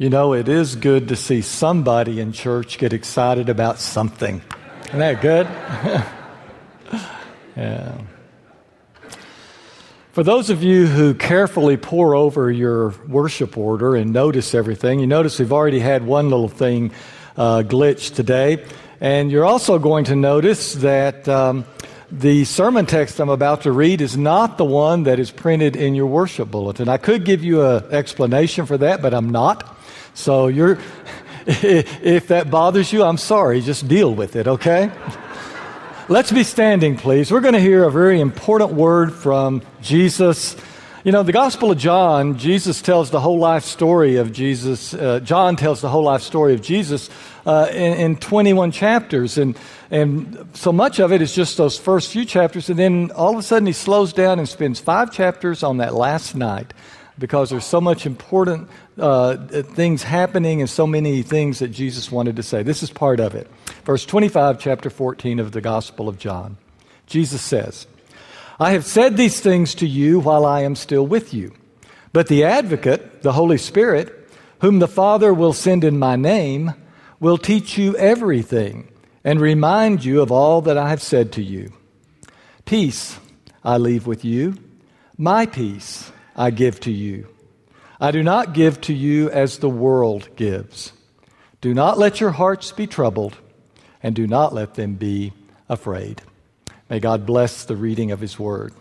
You 0.00 0.10
know, 0.10 0.32
it 0.32 0.48
is 0.48 0.76
good 0.76 1.08
to 1.08 1.16
see 1.16 1.40
somebody 1.40 2.20
in 2.20 2.30
church 2.30 2.78
get 2.78 2.92
excited 2.92 3.48
about 3.48 3.80
something. 3.80 4.40
Isn't 4.86 4.98
that 5.00 5.20
good? 5.20 5.48
yeah. 7.56 7.98
For 10.12 10.22
those 10.22 10.50
of 10.50 10.62
you 10.62 10.86
who 10.86 11.14
carefully 11.14 11.76
pore 11.76 12.14
over 12.14 12.48
your 12.48 12.90
worship 13.08 13.58
order 13.58 13.96
and 13.96 14.12
notice 14.12 14.54
everything, 14.54 15.00
you 15.00 15.08
notice 15.08 15.40
we've 15.40 15.52
already 15.52 15.80
had 15.80 16.06
one 16.06 16.30
little 16.30 16.48
thing 16.48 16.92
uh, 17.36 17.64
glitch 17.66 18.14
today. 18.14 18.64
And 19.00 19.32
you're 19.32 19.46
also 19.46 19.80
going 19.80 20.04
to 20.04 20.14
notice 20.14 20.74
that 20.74 21.28
um, 21.28 21.64
the 22.12 22.44
sermon 22.44 22.86
text 22.86 23.18
I'm 23.18 23.30
about 23.30 23.62
to 23.62 23.72
read 23.72 24.00
is 24.00 24.16
not 24.16 24.58
the 24.58 24.64
one 24.64 25.02
that 25.02 25.18
is 25.18 25.32
printed 25.32 25.74
in 25.74 25.96
your 25.96 26.06
worship 26.06 26.52
bulletin. 26.52 26.88
I 26.88 26.98
could 26.98 27.24
give 27.24 27.42
you 27.42 27.66
an 27.66 27.82
explanation 27.90 28.64
for 28.64 28.78
that, 28.78 29.02
but 29.02 29.12
I'm 29.12 29.30
not. 29.30 29.74
So 30.18 30.48
you're, 30.48 30.78
if 31.46 32.26
that 32.26 32.50
bothers 32.50 32.92
you, 32.92 33.04
I'm 33.04 33.18
sorry. 33.18 33.60
Just 33.60 33.86
deal 33.86 34.12
with 34.12 34.34
it, 34.34 34.48
okay? 34.48 34.90
Let's 36.08 36.32
be 36.32 36.42
standing, 36.42 36.96
please. 36.96 37.30
We're 37.30 37.40
going 37.40 37.54
to 37.54 37.60
hear 37.60 37.84
a 37.84 37.90
very 37.90 38.20
important 38.20 38.72
word 38.72 39.12
from 39.12 39.62
Jesus. 39.80 40.56
You 41.04 41.12
know, 41.12 41.22
the 41.22 41.32
Gospel 41.32 41.70
of 41.70 41.78
John, 41.78 42.36
Jesus 42.36 42.82
tells 42.82 43.10
the 43.10 43.20
whole 43.20 43.38
life 43.38 43.62
story 43.62 44.16
of 44.16 44.32
Jesus. 44.32 44.92
Uh, 44.92 45.20
John 45.20 45.54
tells 45.54 45.82
the 45.82 45.88
whole 45.88 46.02
life 46.02 46.22
story 46.22 46.52
of 46.52 46.62
Jesus 46.62 47.10
uh, 47.46 47.68
in, 47.70 47.92
in 48.00 48.16
21 48.16 48.72
chapters. 48.72 49.38
And, 49.38 49.56
and 49.92 50.48
so 50.52 50.72
much 50.72 50.98
of 50.98 51.12
it 51.12 51.22
is 51.22 51.32
just 51.32 51.56
those 51.56 51.78
first 51.78 52.10
few 52.10 52.24
chapters. 52.24 52.68
And 52.68 52.78
then 52.78 53.12
all 53.12 53.34
of 53.34 53.38
a 53.38 53.42
sudden 53.42 53.66
he 53.66 53.72
slows 53.72 54.12
down 54.12 54.40
and 54.40 54.48
spends 54.48 54.80
five 54.80 55.12
chapters 55.12 55.62
on 55.62 55.76
that 55.76 55.94
last 55.94 56.34
night 56.34 56.74
because 57.18 57.50
there's 57.50 57.64
so 57.64 57.80
much 57.80 58.06
important 58.06 58.68
uh, 58.98 59.36
things 59.62 60.02
happening 60.02 60.60
and 60.60 60.70
so 60.70 60.86
many 60.86 61.22
things 61.22 61.58
that 61.58 61.68
Jesus 61.68 62.10
wanted 62.10 62.36
to 62.36 62.42
say. 62.42 62.62
This 62.62 62.82
is 62.82 62.90
part 62.90 63.20
of 63.20 63.34
it. 63.34 63.50
Verse 63.84 64.04
25, 64.06 64.58
chapter 64.58 64.90
14 64.90 65.38
of 65.38 65.52
the 65.52 65.60
Gospel 65.60 66.08
of 66.08 66.18
John. 66.18 66.56
Jesus 67.06 67.42
says, 67.42 67.86
I 68.60 68.72
have 68.72 68.84
said 68.84 69.16
these 69.16 69.40
things 69.40 69.74
to 69.76 69.86
you 69.86 70.20
while 70.20 70.44
I 70.44 70.62
am 70.62 70.74
still 70.74 71.06
with 71.06 71.32
you. 71.32 71.54
But 72.12 72.28
the 72.28 72.44
advocate, 72.44 73.22
the 73.22 73.32
Holy 73.32 73.58
Spirit, 73.58 74.14
whom 74.60 74.78
the 74.78 74.88
Father 74.88 75.32
will 75.32 75.52
send 75.52 75.84
in 75.84 75.98
my 75.98 76.16
name, 76.16 76.74
will 77.20 77.38
teach 77.38 77.78
you 77.78 77.96
everything 77.96 78.88
and 79.24 79.40
remind 79.40 80.04
you 80.04 80.20
of 80.20 80.32
all 80.32 80.62
that 80.62 80.78
I 80.78 80.90
have 80.90 81.02
said 81.02 81.32
to 81.32 81.42
you. 81.42 81.72
Peace 82.64 83.18
I 83.64 83.76
leave 83.76 84.06
with 84.06 84.24
you, 84.24 84.56
my 85.16 85.46
peace 85.46 86.12
I 86.38 86.50
give 86.52 86.78
to 86.80 86.92
you. 86.92 87.26
I 88.00 88.12
do 88.12 88.22
not 88.22 88.52
give 88.54 88.80
to 88.82 88.94
you 88.94 89.28
as 89.28 89.58
the 89.58 89.68
world 89.68 90.28
gives. 90.36 90.92
Do 91.60 91.74
not 91.74 91.98
let 91.98 92.20
your 92.20 92.30
hearts 92.30 92.70
be 92.70 92.86
troubled, 92.86 93.36
and 94.04 94.14
do 94.14 94.28
not 94.28 94.54
let 94.54 94.74
them 94.74 94.94
be 94.94 95.32
afraid. 95.68 96.22
May 96.88 97.00
God 97.00 97.26
bless 97.26 97.64
the 97.64 97.74
reading 97.74 98.12
of 98.12 98.20
His 98.20 98.38
word. 98.38 98.72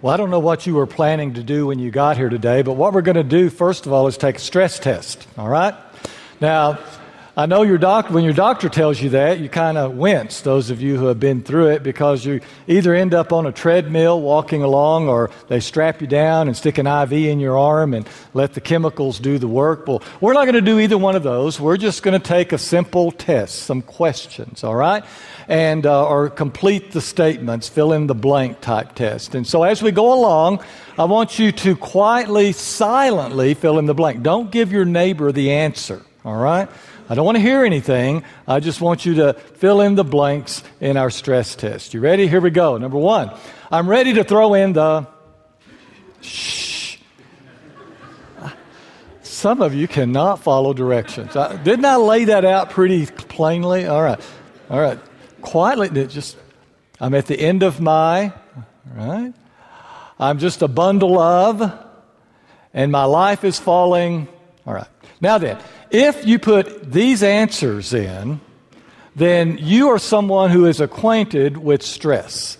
Well, 0.00 0.14
I 0.14 0.16
don't 0.16 0.30
know 0.30 0.38
what 0.38 0.66
you 0.66 0.74
were 0.74 0.86
planning 0.86 1.34
to 1.34 1.42
do 1.42 1.66
when 1.66 1.78
you 1.78 1.90
got 1.90 2.16
here 2.16 2.30
today, 2.30 2.62
but 2.62 2.72
what 2.72 2.94
we're 2.94 3.02
going 3.02 3.16
to 3.16 3.22
do, 3.22 3.50
first 3.50 3.84
of 3.84 3.92
all, 3.92 4.06
is 4.06 4.16
take 4.16 4.36
a 4.36 4.38
stress 4.38 4.78
test, 4.78 5.26
all 5.36 5.48
right? 5.48 5.74
Now, 6.40 6.78
I 7.38 7.44
know 7.44 7.64
your 7.64 7.76
doctor, 7.76 8.14
when 8.14 8.24
your 8.24 8.32
doctor 8.32 8.70
tells 8.70 8.98
you 8.98 9.10
that, 9.10 9.40
you 9.40 9.50
kind 9.50 9.76
of 9.76 9.92
wince, 9.92 10.40
those 10.40 10.70
of 10.70 10.80
you 10.80 10.96
who 10.96 11.04
have 11.04 11.20
been 11.20 11.42
through 11.42 11.68
it, 11.72 11.82
because 11.82 12.24
you 12.24 12.40
either 12.66 12.94
end 12.94 13.12
up 13.12 13.30
on 13.30 13.44
a 13.44 13.52
treadmill 13.52 14.22
walking 14.22 14.62
along 14.62 15.10
or 15.10 15.30
they 15.48 15.60
strap 15.60 16.00
you 16.00 16.06
down 16.06 16.48
and 16.48 16.56
stick 16.56 16.78
an 16.78 16.86
IV 16.86 17.12
in 17.12 17.38
your 17.38 17.58
arm 17.58 17.92
and 17.92 18.08
let 18.32 18.54
the 18.54 18.62
chemicals 18.62 19.18
do 19.18 19.36
the 19.36 19.46
work. 19.46 19.86
Well, 19.86 20.02
we're 20.22 20.32
not 20.32 20.44
going 20.44 20.54
to 20.54 20.62
do 20.62 20.80
either 20.80 20.96
one 20.96 21.14
of 21.14 21.24
those. 21.24 21.60
We're 21.60 21.76
just 21.76 22.02
going 22.02 22.18
to 22.18 22.26
take 22.26 22.52
a 22.54 22.58
simple 22.58 23.12
test, 23.12 23.64
some 23.64 23.82
questions, 23.82 24.64
all 24.64 24.74
right? 24.74 25.04
And, 25.46 25.84
uh, 25.84 26.08
or 26.08 26.30
complete 26.30 26.92
the 26.92 27.02
statements, 27.02 27.68
fill 27.68 27.92
in 27.92 28.06
the 28.06 28.14
blank 28.14 28.62
type 28.62 28.94
test. 28.94 29.34
And 29.34 29.46
so 29.46 29.62
as 29.62 29.82
we 29.82 29.92
go 29.92 30.14
along, 30.14 30.64
I 30.98 31.04
want 31.04 31.38
you 31.38 31.52
to 31.52 31.76
quietly, 31.76 32.52
silently 32.52 33.52
fill 33.52 33.78
in 33.78 33.84
the 33.84 33.94
blank. 33.94 34.22
Don't 34.22 34.50
give 34.50 34.72
your 34.72 34.86
neighbor 34.86 35.32
the 35.32 35.52
answer, 35.52 36.00
all 36.24 36.36
right? 36.36 36.70
I 37.08 37.14
don't 37.14 37.24
want 37.24 37.36
to 37.36 37.42
hear 37.42 37.64
anything. 37.64 38.24
I 38.48 38.58
just 38.58 38.80
want 38.80 39.06
you 39.06 39.14
to 39.16 39.34
fill 39.34 39.80
in 39.80 39.94
the 39.94 40.04
blanks 40.04 40.64
in 40.80 40.96
our 40.96 41.10
stress 41.10 41.54
test. 41.54 41.94
You 41.94 42.00
ready? 42.00 42.26
Here 42.26 42.40
we 42.40 42.50
go. 42.50 42.78
Number 42.78 42.98
one, 42.98 43.30
I'm 43.70 43.88
ready 43.88 44.14
to 44.14 44.24
throw 44.24 44.54
in 44.54 44.72
the 44.72 45.06
shh. 46.20 46.98
Some 49.22 49.62
of 49.62 49.74
you 49.74 49.86
cannot 49.86 50.42
follow 50.42 50.72
directions. 50.72 51.36
I, 51.36 51.56
didn't 51.56 51.84
I 51.84 51.96
lay 51.96 52.24
that 52.24 52.44
out 52.44 52.70
pretty 52.70 53.06
plainly? 53.06 53.86
All 53.86 54.02
right. 54.02 54.18
All 54.68 54.80
right. 54.80 54.98
Quietly, 55.42 56.06
just, 56.08 56.36
I'm 57.00 57.14
at 57.14 57.26
the 57.26 57.38
end 57.38 57.62
of 57.62 57.80
my, 57.80 58.32
right? 58.92 59.32
I'm 60.18 60.38
just 60.38 60.62
a 60.62 60.68
bundle 60.68 61.18
of, 61.18 61.72
and 62.74 62.90
my 62.90 63.04
life 63.04 63.44
is 63.44 63.58
falling. 63.58 64.26
All 64.66 64.74
right. 64.74 64.88
Now 65.20 65.38
then, 65.38 65.58
if 65.90 66.26
you 66.26 66.38
put 66.38 66.90
these 66.90 67.22
answers 67.22 67.92
in, 67.94 68.40
then 69.14 69.58
you 69.58 69.88
are 69.88 69.98
someone 69.98 70.50
who 70.50 70.66
is 70.66 70.80
acquainted 70.80 71.56
with 71.56 71.82
stress. 71.82 72.58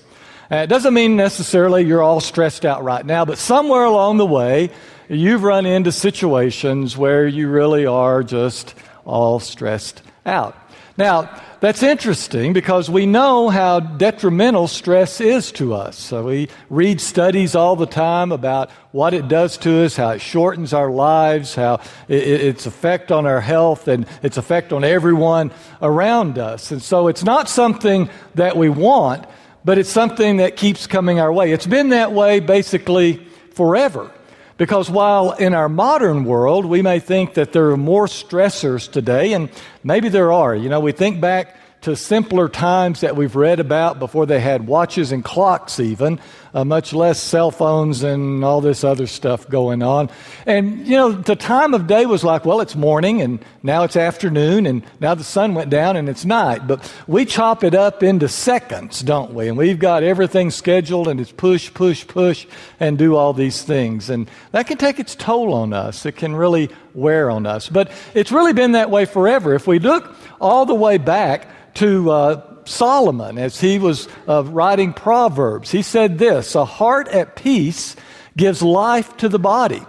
And 0.49 0.61
it 0.61 0.69
doesn't 0.69 0.95
mean 0.95 1.17
necessarily 1.17 1.85
you're 1.85 2.03
all 2.03 2.21
stressed 2.21 2.65
out 2.65 2.83
right 2.85 3.05
now, 3.05 3.25
but 3.25 3.39
somewhere 3.39 3.85
along 3.85 4.17
the 4.17 4.27
way, 4.27 4.71
you've 5.09 5.43
run 5.43 5.67
into 5.67 5.93
situations 5.93 6.97
where 6.97 7.27
you 7.27 7.49
really 7.49 7.87
are 7.87 8.23
just 8.23 8.75
all 9.05 9.39
stressed 9.39 10.03
out. 10.25 10.57
Now, 10.99 11.29
that's 11.61 11.83
interesting 11.83 12.53
because 12.53 12.89
we 12.89 13.05
know 13.05 13.51
how 13.51 13.81
detrimental 13.81 14.67
stress 14.67 15.21
is 15.21 15.53
to 15.53 15.75
us. 15.75 15.99
So 15.99 16.25
we 16.25 16.49
read 16.71 17.01
studies 17.01 17.55
all 17.55 17.77
the 17.77 17.87
time 17.87 18.33
about 18.33 18.71
what 18.93 19.12
it 19.12 19.29
does 19.29 19.59
to 19.59 19.84
us, 19.84 19.97
how 19.97 20.11
it 20.11 20.21
shortens 20.21 20.73
our 20.73 20.91
lives, 20.91 21.55
how 21.55 21.81
its 22.09 22.65
effect 22.65 23.12
on 23.12 23.27
our 23.27 23.41
health 23.41 23.89
and 23.89 24.07
its 24.23 24.39
effect 24.39 24.73
on 24.73 24.84
everyone 24.84 25.51
around 25.83 26.39
us. 26.39 26.71
And 26.71 26.81
so 26.83 27.09
it's 27.09 27.25
not 27.25 27.49
something 27.49 28.09
that 28.34 28.57
we 28.57 28.71
want, 28.71 29.27
but 29.65 29.77
it's 29.77 29.91
something 29.91 30.39
that 30.39 30.57
keeps 30.57 30.87
coming 30.87 31.21
our 31.21 31.33
way. 31.33 31.53
It's 31.53 31.67
been 31.67 31.91
that 31.91 32.13
way 32.13 32.41
basically 32.41 33.17
forever. 33.53 34.11
Because 34.56 34.91
while 34.91 35.33
in 35.33 35.53
our 35.53 35.69
modern 35.69 36.25
world 36.25 36.65
we 36.65 36.81
may 36.83 36.99
think 36.99 37.34
that 37.34 37.53
there 37.53 37.71
are 37.71 37.77
more 37.77 38.06
stressors 38.06 38.91
today, 38.91 39.34
and 39.34 39.50
maybe 39.84 40.09
there 40.09 40.33
are, 40.33 40.55
you 40.55 40.69
know, 40.69 40.81
we 40.81 40.93
think 40.93 41.21
back 41.21 41.56
to 41.87 41.95
simpler 41.95 42.49
times 42.49 43.03
that 43.03 43.15
we've 43.15 43.37
read 43.37 43.61
about 43.61 44.01
before 44.01 44.27
they 44.27 44.41
had 44.41 44.67
watches 44.67 45.13
and 45.13 45.23
clocks, 45.23 45.79
even, 45.79 46.19
uh, 46.53 46.65
much 46.65 46.93
less 46.93 47.23
cell 47.23 47.53
phones 47.53 48.03
and 48.03 48.43
all 48.43 48.61
this 48.61 48.83
other 48.83 49.07
stuff 49.07 49.49
going 49.49 49.85
on. 49.85 50.11
And, 50.47 50.85
you 50.85 50.97
know, 50.97 51.13
the 51.13 51.37
time 51.37 51.75
of 51.75 51.87
day 51.87 52.05
was 52.05 52.25
like, 52.25 52.45
well, 52.45 52.61
it's 52.61 52.75
morning 52.75 53.23
and 53.23 53.39
now 53.63 53.85
it's 53.85 53.95
afternoon 53.95 54.67
and 54.67 54.83
now 54.99 55.15
the 55.15 55.23
sun 55.23 55.55
went 55.55 55.71
down 55.71 55.95
and 55.95 56.09
it's 56.09 56.25
night. 56.25 56.67
But 56.67 56.93
we 57.07 57.25
chop 57.25 57.63
it 57.63 57.73
up 57.73 58.03
into 58.03 58.27
seconds, 58.27 58.99
don't 59.01 59.33
we? 59.33 59.47
And 59.47 59.57
we've 59.57 59.79
got 59.79 60.03
everything 60.03 60.51
scheduled 60.51 61.07
and 61.07 61.21
it's 61.21 61.31
push, 61.31 61.73
push, 61.73 62.05
push 62.05 62.49
and 62.81 62.99
do 62.99 63.15
all 63.15 63.33
these 63.33 63.63
things. 63.63 64.11
And 64.11 64.29
that 64.51 64.67
can 64.67 64.77
take 64.77 64.99
its 64.99 65.15
toll 65.15 65.55
on 65.55 65.73
us. 65.73 66.05
It 66.05 66.17
can 66.17 66.35
really 66.35 66.69
wear 66.95 67.31
on 67.31 67.47
us. 67.47 67.69
But 67.69 67.93
it's 68.13 68.33
really 68.33 68.55
been 68.55 68.73
that 68.73 68.91
way 68.91 69.05
forever. 69.05 69.55
If 69.55 69.69
we 69.69 69.79
look 69.79 70.13
all 70.41 70.67
the 70.67 70.75
way 70.75 70.99
back, 70.99 71.47
to 71.77 72.11
uh, 72.11 72.43
Solomon 72.65 73.39
as 73.39 73.61
he 73.61 73.79
was 73.79 74.09
uh, 74.28 74.45
writing 74.45 74.93
Proverbs. 74.93 75.71
He 75.71 75.83
said 75.83 76.19
this 76.19 76.55
A 76.55 76.65
heart 76.65 77.09
at 77.09 77.37
peace 77.37 77.97
gives 78.37 78.63
life 78.63 79.17
to 79.19 79.28
the 79.28 79.39
body, 79.39 79.83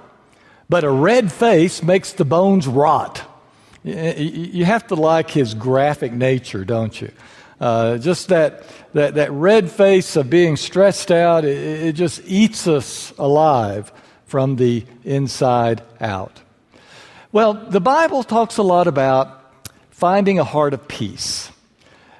but 0.69 0.83
a 0.83 0.91
red 0.91 1.31
face 1.31 1.83
makes 1.83 2.13
the 2.13 2.25
bones 2.25 2.67
rot. 2.67 3.23
You 3.83 4.65
have 4.65 4.87
to 4.87 4.95
like 4.95 5.31
his 5.31 5.53
graphic 5.53 6.11
nature, 6.11 6.65
don't 6.65 6.99
you? 6.99 7.11
Uh, 7.59 7.97
just 7.97 8.27
that, 8.27 8.63
that, 8.93 9.15
that 9.15 9.31
red 9.31 9.71
face 9.71 10.15
of 10.15 10.29
being 10.29 10.57
stressed 10.57 11.09
out, 11.11 11.45
it, 11.45 11.57
it 11.57 11.93
just 11.93 12.21
eats 12.25 12.67
us 12.67 13.13
alive 13.17 13.91
from 14.25 14.57
the 14.57 14.85
inside 15.03 15.81
out. 15.99 16.41
Well, 17.31 17.53
the 17.53 17.81
Bible 17.81 18.23
talks 18.23 18.57
a 18.57 18.63
lot 18.63 18.87
about 18.87 19.51
finding 19.89 20.37
a 20.37 20.43
heart 20.43 20.73
of 20.73 20.87
peace. 20.87 21.51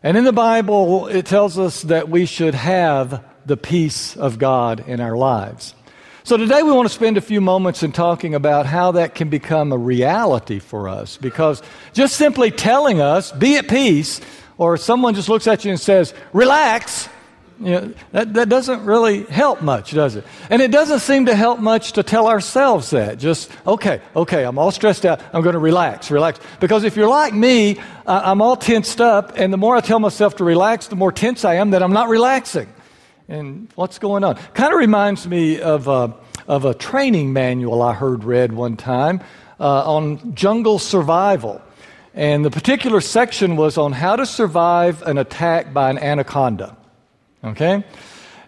And 0.07 0.15
in 0.15 0.24
the 0.24 0.31
Bible, 0.31 1.07
it 1.07 1.25
tells 1.25 1.59
us 1.59 1.81
that 1.81 2.07
we 2.07 2.25
should 2.25 2.56
have 2.56 3.25
the 3.45 3.57
peace 3.57 4.15
of 4.15 4.39
God 4.39 4.88
in 4.88 5.01
our 5.01 5.18
lives. 5.18 5.75
So 6.24 6.38
today 6.38 6.63
we 6.63 6.71
want 6.71 6.88
to 6.88 6.94
spend 6.94 7.18
a 7.18 7.21
few 7.21 7.42
moments 7.42 7.83
in 7.83 7.92
talking 7.92 8.33
about 8.33 8.65
how 8.65 8.94
that 8.94 9.15
can 9.15 9.27
become 9.27 9.74
a 9.74 9.77
reality 9.77 10.59
for 10.59 10.88
us 10.88 11.18
because 11.18 11.62
just 11.92 12.15
simply 12.15 12.51
telling 12.51 13.01
us, 13.01 13.33
be 13.33 13.57
at 13.57 13.68
peace, 13.68 14.21
or 14.57 14.77
someone 14.77 15.13
just 15.13 15.27
looks 15.27 15.45
at 15.45 15.65
you 15.65 15.71
and 15.71 15.80
says, 15.80 16.13
relax, 16.31 17.10
you 17.59 17.71
know, 17.71 17.94
that, 18.12 18.33
that 18.36 18.50
doesn't 18.50 18.86
really 18.86 19.24
help 19.24 19.62
much, 19.62 19.92
does 19.92 20.15
it? 20.15 20.24
And 20.50 20.62
it 20.62 20.71
doesn't 20.71 21.00
seem 21.00 21.25
to 21.25 21.36
help 21.36 21.59
much 21.59 21.94
to 21.94 22.04
tell 22.04 22.27
ourselves 22.27 22.92
that. 22.92 23.18
Just, 23.18 23.51
okay, 23.65 24.01
okay, 24.15 24.44
I'm 24.44 24.59
all 24.59 24.71
stressed 24.71 25.06
out. 25.06 25.21
I'm 25.33 25.42
going 25.42 25.54
to 25.54 25.59
relax, 25.59 26.12
relax. 26.12 26.39
Because 26.59 26.83
if 26.83 26.95
you're 26.95 27.09
like 27.09 27.33
me, 27.33 27.80
uh, 28.06 28.21
I'm 28.24 28.42
all 28.42 28.56
tensed 28.56 29.01
up, 29.01 29.33
and 29.36 29.51
the 29.51 29.57
more 29.57 29.75
I 29.75 29.81
tell 29.81 30.00
myself 30.00 30.36
to 30.38 30.44
relax, 30.44 30.88
the 30.88 30.95
more 30.95 31.12
tense 31.12 31.44
I 31.44 31.56
am 31.56 31.71
that 31.71 31.81
I'm 31.81 31.94
not 31.94 32.09
relaxing. 32.09 32.71
And 33.27 33.68
what's 33.75 34.00
going 34.00 34.24
on? 34.24 34.36
Kind 34.53 34.71
of 34.71 34.80
reminds 34.80 35.27
me 35.27 35.60
of, 35.60 35.89
uh, 35.89 36.13
of 36.48 36.63
a 36.63 36.74
training 36.74 37.33
manual 37.33 37.81
I 37.81 37.94
heard 37.94 38.24
read 38.24 38.53
one 38.53 38.77
time 38.77 39.19
uh, 39.60 39.95
on 39.95 40.36
jungle 40.36 40.80
survival. 40.80 41.62
And 42.13 42.45
the 42.45 42.51
particular 42.51 43.01
section 43.01 43.57
was 43.57 43.77
on 43.77 43.92
how 43.92 44.15
to 44.15 44.25
survive 44.25 45.01
an 45.01 45.18
attack 45.18 45.74
by 45.74 45.89
an 45.89 45.98
anaconda. 45.98 46.76
Okay? 47.48 47.84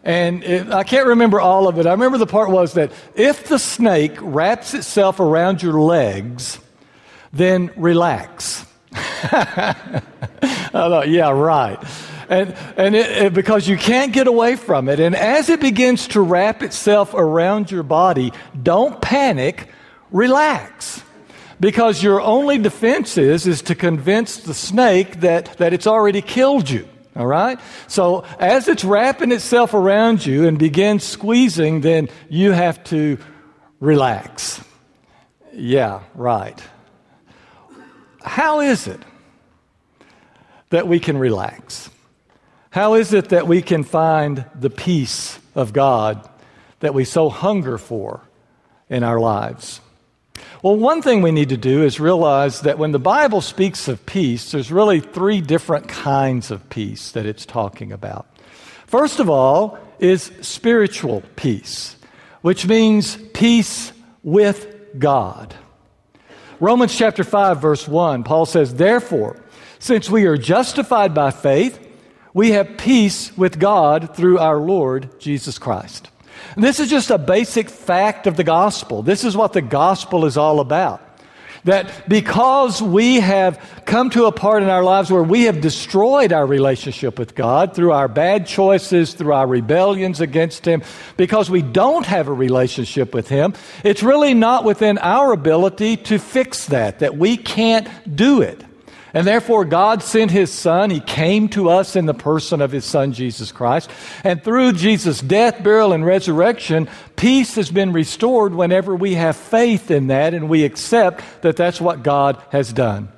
And 0.03 0.43
it, 0.43 0.71
I 0.71 0.83
can't 0.83 1.07
remember 1.07 1.41
all 1.41 1.67
of 1.67 1.77
it. 1.77 1.85
I 1.85 1.91
remember 1.91 2.17
the 2.17 2.25
part 2.25 2.49
was 2.49 2.73
that 2.73 2.91
if 3.15 3.47
the 3.47 3.59
snake 3.59 4.17
wraps 4.21 4.73
itself 4.73 5.19
around 5.19 5.61
your 5.61 5.79
legs, 5.79 6.59
then 7.33 7.71
relax. 7.75 8.65
I 8.93 10.01
thought, 10.71 11.09
yeah, 11.09 11.29
right. 11.29 11.77
And, 12.29 12.55
and 12.77 12.95
it, 12.95 13.25
it, 13.25 13.33
because 13.33 13.67
you 13.67 13.75
can't 13.75 14.13
get 14.13 14.27
away 14.27 14.55
from 14.55 14.87
it. 14.87 14.99
And 14.99 15.15
as 15.15 15.49
it 15.49 15.59
begins 15.59 16.07
to 16.09 16.21
wrap 16.21 16.63
itself 16.63 17.13
around 17.13 17.71
your 17.71 17.83
body, 17.83 18.31
don't 18.61 19.01
panic, 19.01 19.69
relax 20.11 21.03
because 21.59 22.01
your 22.01 22.21
only 22.21 22.57
defense 22.57 23.17
is, 23.17 23.45
is 23.45 23.61
to 23.63 23.75
convince 23.75 24.37
the 24.37 24.53
snake 24.53 25.19
that, 25.21 25.57
that 25.57 25.73
it's 25.73 25.87
already 25.87 26.21
killed 26.21 26.69
you. 26.69 26.87
All 27.15 27.25
right? 27.25 27.59
So 27.87 28.23
as 28.39 28.67
it's 28.67 28.83
wrapping 28.83 29.31
itself 29.31 29.73
around 29.73 30.25
you 30.25 30.47
and 30.47 30.57
begins 30.57 31.03
squeezing, 31.03 31.81
then 31.81 32.09
you 32.29 32.51
have 32.51 32.83
to 32.85 33.17
relax. 33.79 34.63
Yeah, 35.53 36.01
right. 36.15 36.61
How 38.21 38.59
is 38.61 38.87
it 38.87 38.99
that 40.69 40.87
we 40.87 40.99
can 40.99 41.17
relax? 41.17 41.89
How 42.69 42.93
is 42.93 43.13
it 43.13 43.29
that 43.29 43.47
we 43.47 43.61
can 43.61 43.83
find 43.83 44.45
the 44.53 44.69
peace 44.69 45.39
of 45.55 45.73
God 45.73 46.29
that 46.79 46.93
we 46.93 47.03
so 47.03 47.29
hunger 47.29 47.77
for 47.77 48.21
in 48.89 49.03
our 49.03 49.19
lives? 49.19 49.81
Well, 50.61 50.75
one 50.75 51.01
thing 51.01 51.21
we 51.21 51.31
need 51.31 51.49
to 51.49 51.57
do 51.57 51.83
is 51.83 51.99
realize 51.99 52.61
that 52.61 52.77
when 52.77 52.91
the 52.91 52.99
Bible 52.99 53.41
speaks 53.41 53.87
of 53.87 54.05
peace, 54.05 54.51
there's 54.51 54.71
really 54.71 54.99
three 54.99 55.41
different 55.41 55.87
kinds 55.87 56.51
of 56.51 56.69
peace 56.69 57.11
that 57.11 57.25
it's 57.25 57.45
talking 57.45 57.91
about. 57.91 58.27
First 58.85 59.19
of 59.19 59.29
all, 59.29 59.77
is 59.99 60.31
spiritual 60.41 61.23
peace, 61.35 61.95
which 62.41 62.65
means 62.67 63.17
peace 63.33 63.91
with 64.23 64.67
God. 64.97 65.55
Romans 66.59 66.97
chapter 66.97 67.23
5, 67.23 67.61
verse 67.61 67.87
1, 67.87 68.23
Paul 68.23 68.45
says, 68.45 68.75
Therefore, 68.75 69.41
since 69.79 70.09
we 70.09 70.25
are 70.25 70.37
justified 70.37 71.13
by 71.13 71.31
faith, 71.31 71.79
we 72.33 72.51
have 72.51 72.77
peace 72.77 73.35
with 73.37 73.59
God 73.59 74.15
through 74.15 74.39
our 74.39 74.57
Lord 74.57 75.19
Jesus 75.19 75.57
Christ. 75.57 76.09
And 76.55 76.63
this 76.63 76.79
is 76.79 76.89
just 76.89 77.09
a 77.09 77.17
basic 77.17 77.69
fact 77.69 78.27
of 78.27 78.37
the 78.37 78.43
gospel. 78.43 79.03
This 79.03 79.23
is 79.23 79.35
what 79.35 79.53
the 79.53 79.61
gospel 79.61 80.25
is 80.25 80.37
all 80.37 80.59
about. 80.59 81.01
That 81.65 82.07
because 82.07 82.81
we 82.81 83.19
have 83.19 83.81
come 83.85 84.09
to 84.11 84.25
a 84.25 84.31
part 84.31 84.63
in 84.63 84.69
our 84.69 84.83
lives 84.83 85.11
where 85.11 85.23
we 85.23 85.43
have 85.43 85.59
destroyed 85.59 86.31
our 86.31 86.45
relationship 86.45 87.19
with 87.19 87.35
God 87.35 87.75
through 87.75 87.91
our 87.91 88.07
bad 88.07 88.47
choices, 88.47 89.13
through 89.13 89.33
our 89.33 89.45
rebellions 89.45 90.21
against 90.21 90.65
Him, 90.65 90.83
because 91.17 91.49
we 91.49 91.61
don't 91.61 92.05
have 92.05 92.29
a 92.29 92.33
relationship 92.33 93.13
with 93.13 93.27
Him, 93.27 93.53
it's 93.83 94.03
really 94.03 94.33
not 94.33 94.63
within 94.63 94.97
our 94.99 95.33
ability 95.33 95.97
to 95.97 96.17
fix 96.17 96.67
that, 96.67 96.99
that 96.99 97.17
we 97.17 97.35
can't 97.35 98.15
do 98.15 98.41
it. 98.41 98.63
And 99.13 99.25
therefore, 99.25 99.65
God 99.65 100.03
sent 100.03 100.31
His 100.31 100.51
Son. 100.51 100.89
He 100.89 100.99
came 100.99 101.49
to 101.49 101.69
us 101.69 101.95
in 101.95 102.05
the 102.05 102.13
person 102.13 102.61
of 102.61 102.71
His 102.71 102.85
Son, 102.85 103.11
Jesus 103.11 103.51
Christ. 103.51 103.89
And 104.23 104.43
through 104.43 104.73
Jesus' 104.73 105.21
death, 105.21 105.63
burial, 105.63 105.93
and 105.93 106.05
resurrection, 106.05 106.87
peace 107.15 107.55
has 107.55 107.71
been 107.71 107.91
restored 107.91 108.53
whenever 108.53 108.95
we 108.95 109.15
have 109.15 109.35
faith 109.35 109.89
in 109.89 110.07
that 110.07 110.33
and 110.33 110.49
we 110.49 110.63
accept 110.63 111.23
that 111.41 111.55
that's 111.55 111.81
what 111.81 112.03
God 112.03 112.41
has 112.51 112.71
done. 112.71 113.09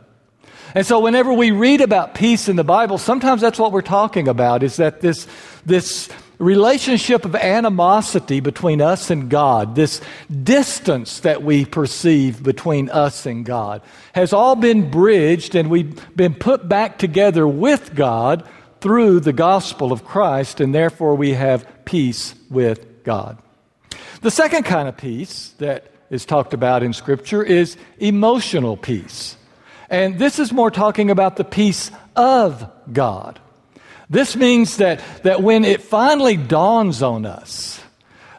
And 0.74 0.86
so, 0.86 1.00
whenever 1.02 1.34
we 1.34 1.52
read 1.52 1.82
about 1.82 2.16
peace 2.16 2.48
in 2.48 2.56
the 2.56 2.64
Bible, 2.64 2.98
sometimes 2.98 3.42
that's 3.42 3.60
what 3.60 3.74
we're 3.74 3.82
talking 3.82 4.30
about 4.30 4.64
is 4.64 4.78
that 4.78 5.02
this, 5.02 5.28
this 5.66 6.10
relationship 6.42 7.24
of 7.24 7.36
animosity 7.36 8.40
between 8.40 8.82
us 8.82 9.10
and 9.10 9.30
God, 9.30 9.76
this 9.76 10.02
distance 10.44 11.20
that 11.22 11.44
we 11.44 11.66
perceive 11.66 12.42
between 12.44 12.90
us 12.90 13.26
and 13.26 13.46
God, 13.46 13.82
has 14.14 14.34
all 14.34 14.56
been 14.56 14.90
bridged 14.90 15.56
and 15.56 15.70
we've 15.70 16.16
been 16.16 16.34
put 16.34 16.68
back 16.68 16.98
together 16.98 17.48
with 17.48 17.96
God 17.96 18.48
through 18.82 19.20
the 19.20 19.34
gospel 19.34 19.92
of 19.92 20.04
Christ, 20.04 20.60
and 20.60 20.74
therefore 20.74 21.16
we 21.16 21.34
have 21.34 21.86
peace 21.86 22.34
with 22.50 23.04
God. 23.04 23.38
The 24.22 24.32
second 24.32 24.64
kind 24.64 24.90
of 24.90 24.98
peace 24.98 25.54
that 25.60 25.92
is 26.10 26.26
talked 26.26 26.54
about 26.54 26.82
in 26.82 26.94
Scripture 26.94 27.44
is 27.44 27.78
emotional 28.00 28.76
peace. 28.76 29.38
And 29.90 30.18
this 30.18 30.40
is 30.40 30.52
more 30.52 30.72
talking 30.72 31.12
about 31.12 31.36
the 31.36 31.44
peace 31.44 31.92
of 32.16 32.70
God. 32.92 33.40
This 34.12 34.36
means 34.36 34.78
that, 34.78 35.02
that 35.24 35.42
when 35.42 35.64
it 35.64 35.82
finally 35.82 36.36
dawns 36.36 37.02
on 37.02 37.26
us 37.26 37.82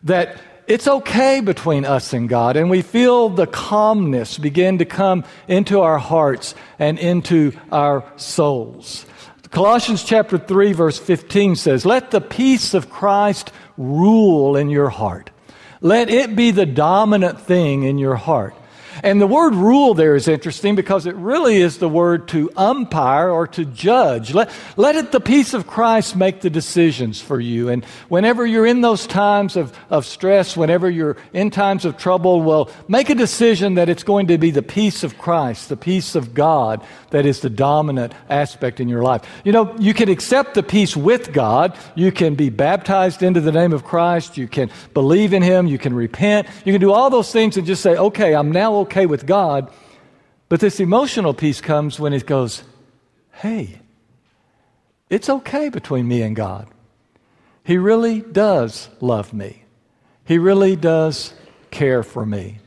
that 0.03 0.37
it's 0.67 0.87
okay 0.87 1.41
between 1.41 1.87
us 1.87 2.13
and 2.13 2.29
God, 2.29 2.59
and 2.59 2.69
we 2.69 2.83
feel 2.83 3.31
the 3.31 3.47
calmness 3.47 4.37
begin 4.37 4.79
to 4.79 4.85
come 4.85 5.25
into 5.49 5.81
our 5.81 5.99
hearts 5.99 6.55
and 6.79 6.99
into 6.99 7.53
our 7.73 8.05
souls. 8.17 9.07
Colossians 9.51 10.05
chapter 10.05 10.37
3 10.37 10.73
verse 10.73 10.99
15 10.99 11.57
says, 11.57 11.87
"Let 11.87 12.11
the 12.11 12.21
peace 12.21 12.75
of 12.75 12.91
Christ 12.91 13.51
rule 13.79 14.57
in 14.57 14.69
your 14.69 14.91
heart. 14.91 15.31
Let 15.81 16.11
it 16.11 16.37
be 16.37 16.51
the 16.51 16.67
dominant 16.67 17.41
thing 17.41 17.83
in 17.83 17.97
your 17.97 18.17
heart." 18.17 18.55
And 19.03 19.21
the 19.21 19.27
word 19.27 19.55
rule 19.55 19.95
there 19.95 20.15
is 20.17 20.29
interesting 20.29 20.75
because 20.75 21.07
it 21.07 21.15
really 21.17 21.57
is 21.57 21.79
the 21.79 21.89
word 21.89 22.29
to 22.29 22.51
umpire 22.57 23.31
or 23.31 23.47
to 23.49 23.65
judge. 23.65 24.35
Let, 24.35 24.51
let 24.77 24.95
it, 24.97 25.13
the 25.13 25.21
peace 25.21 25.55
of 25.55 25.67
Christ 25.67 26.17
make 26.17 26.41
the 26.41 26.51
decisions 26.51 27.21
for 27.21 27.41
you. 27.41 27.69
And 27.69 27.85
whenever 28.09 28.47
you're 28.47 28.67
in 28.67 28.81
those 28.81 29.07
times 29.07 29.57
of, 29.57 29.77
of 29.91 30.07
stress, 30.07 30.57
whenever 30.57 30.91
you're 30.91 31.17
in 31.33 31.51
times 31.51 31.85
of 31.85 31.97
trouble, 31.97 32.43
well, 32.43 32.71
make 32.89 33.11
a 33.11 33.15
decision 33.15 33.75
that 33.75 33.89
it's 33.89 34.03
going 34.03 34.29
to 34.29 34.39
be 34.39 34.51
the 34.51 34.63
peace 34.63 35.03
of 35.03 35.19
Christ, 35.19 35.69
the 35.69 35.77
peace 35.77 36.15
of 36.15 36.35
God 36.35 36.85
that 37.11 37.27
is 37.27 37.41
the 37.41 37.51
dominant 37.51 38.15
aspect 38.29 38.81
in 38.81 38.89
your 38.89 39.03
life. 39.03 39.23
You 39.45 39.53
know, 39.53 39.75
you 39.79 39.95
can 39.95 40.09
accept 40.09 40.55
the 40.55 40.63
peace 40.63 40.97
with 40.97 41.33
God. 41.33 41.77
You 41.95 42.11
can 42.11 42.35
be 42.35 42.51
baptized 42.51 43.23
into 43.23 43.41
the 43.41 43.53
name 43.53 43.73
of 43.73 43.85
Christ. 43.85 44.37
You 44.37 44.49
can 44.49 44.71
believe 44.95 45.33
in 45.33 45.43
Him. 45.43 45.67
You 45.67 45.79
can 45.79 45.95
repent. 45.95 46.49
You 46.65 46.73
can 46.73 46.81
do 46.81 46.93
all 46.93 47.11
those 47.11 47.31
things 47.31 47.57
and 47.57 47.67
just 47.67 47.83
say, 47.83 47.97
okay, 47.97 48.35
I'm 48.35 48.51
now 48.51 48.82
okay 48.83 49.07
with 49.07 49.27
God. 49.27 49.71
But 50.49 50.61
this 50.61 50.81
emotional 50.81 51.35
peace 51.35 51.61
comes 51.61 51.99
when 51.99 52.13
it 52.13 52.27
goes, 52.27 52.63
hey, 53.33 53.81
it's 55.09 55.29
okay 55.29 55.69
between 55.69 56.07
me 56.07 56.23
and 56.23 56.37
God. 56.37 56.69
He 57.65 57.79
really 57.79 58.21
does 58.21 58.89
love 59.01 59.33
me. 59.33 59.65
He 60.25 60.39
really 60.39 60.77
does 60.77 61.33
care 61.71 62.03
for 62.03 62.25
me. 62.25 62.59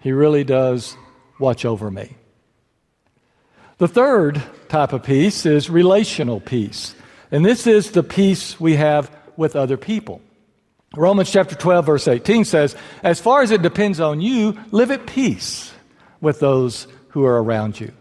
He 0.00 0.12
really 0.12 0.44
does 0.44 0.96
watch 1.38 1.64
over 1.64 1.90
me. 1.90 2.16
The 3.78 3.88
third 3.88 4.42
type 4.68 4.92
of 4.92 5.02
peace 5.02 5.46
is 5.46 5.68
relational 5.68 6.40
peace. 6.40 6.94
And 7.30 7.44
this 7.44 7.66
is 7.66 7.90
the 7.90 8.02
peace 8.02 8.60
we 8.60 8.76
have 8.76 9.10
with 9.36 9.56
other 9.56 9.76
people. 9.76 10.20
Romans 10.96 11.30
chapter 11.30 11.54
12, 11.54 11.86
verse 11.86 12.08
18 12.08 12.44
says, 12.44 12.76
As 13.02 13.20
far 13.20 13.42
as 13.42 13.50
it 13.50 13.62
depends 13.62 14.00
on 14.00 14.20
you, 14.20 14.58
live 14.70 14.90
at 14.90 15.06
peace 15.06 15.72
with 16.20 16.40
those 16.40 16.86
who 17.08 17.24
are 17.24 17.42
around 17.42 17.78
you. 17.80 17.92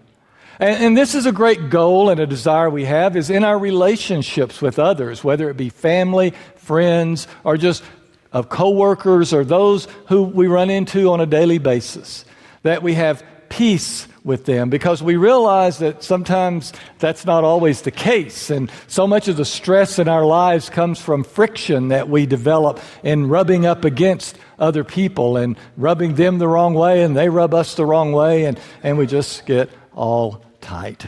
And, 0.59 0.83
and, 0.83 0.97
this 0.97 1.15
is 1.15 1.25
a 1.25 1.31
great 1.31 1.69
goal 1.69 2.09
and 2.09 2.19
a 2.19 2.27
desire 2.27 2.69
we 2.69 2.85
have 2.85 3.15
is 3.15 3.29
in 3.29 3.43
our 3.43 3.57
relationships 3.57 4.61
with 4.61 4.77
others, 4.77 5.23
whether 5.23 5.49
it 5.49 5.57
be 5.57 5.69
family, 5.69 6.33
friends, 6.55 7.27
or 7.43 7.57
just 7.57 7.83
of 8.31 8.49
coworkers 8.49 9.33
or 9.33 9.43
those 9.43 9.87
who 10.07 10.23
we 10.23 10.47
run 10.47 10.69
into 10.69 11.11
on 11.11 11.21
a 11.21 11.25
daily 11.25 11.57
basis, 11.57 12.25
that 12.61 12.83
we 12.83 12.93
have 12.93 13.23
peace 13.49 14.07
with 14.23 14.45
them 14.45 14.69
because 14.69 15.03
we 15.03 15.15
realize 15.15 15.79
that 15.79 16.03
sometimes 16.03 16.71
that's 16.99 17.25
not 17.25 17.43
always 17.43 17.81
the 17.81 17.91
case. 17.91 18.49
And 18.49 18.71
so 18.87 19.05
much 19.05 19.27
of 19.27 19.37
the 19.37 19.45
stress 19.45 19.99
in 19.99 20.07
our 20.07 20.25
lives 20.25 20.69
comes 20.69 21.01
from 21.01 21.23
friction 21.23 21.89
that 21.89 22.09
we 22.09 22.25
develop 22.25 22.79
in 23.03 23.27
rubbing 23.27 23.65
up 23.65 23.83
against 23.83 24.37
other 24.57 24.83
people 24.83 25.35
and 25.35 25.57
rubbing 25.75 26.15
them 26.15 26.37
the 26.37 26.47
wrong 26.47 26.73
way 26.73 27.03
and 27.03 27.17
they 27.17 27.29
rub 27.29 27.53
us 27.53 27.75
the 27.75 27.85
wrong 27.85 28.13
way 28.13 28.45
and, 28.45 28.59
and 28.81 28.97
we 28.97 29.05
just 29.05 29.45
get 29.45 29.69
all 29.93 30.45
tight. 30.61 31.05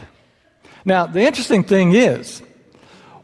Now, 0.84 1.06
the 1.06 1.22
interesting 1.22 1.64
thing 1.64 1.94
is, 1.94 2.42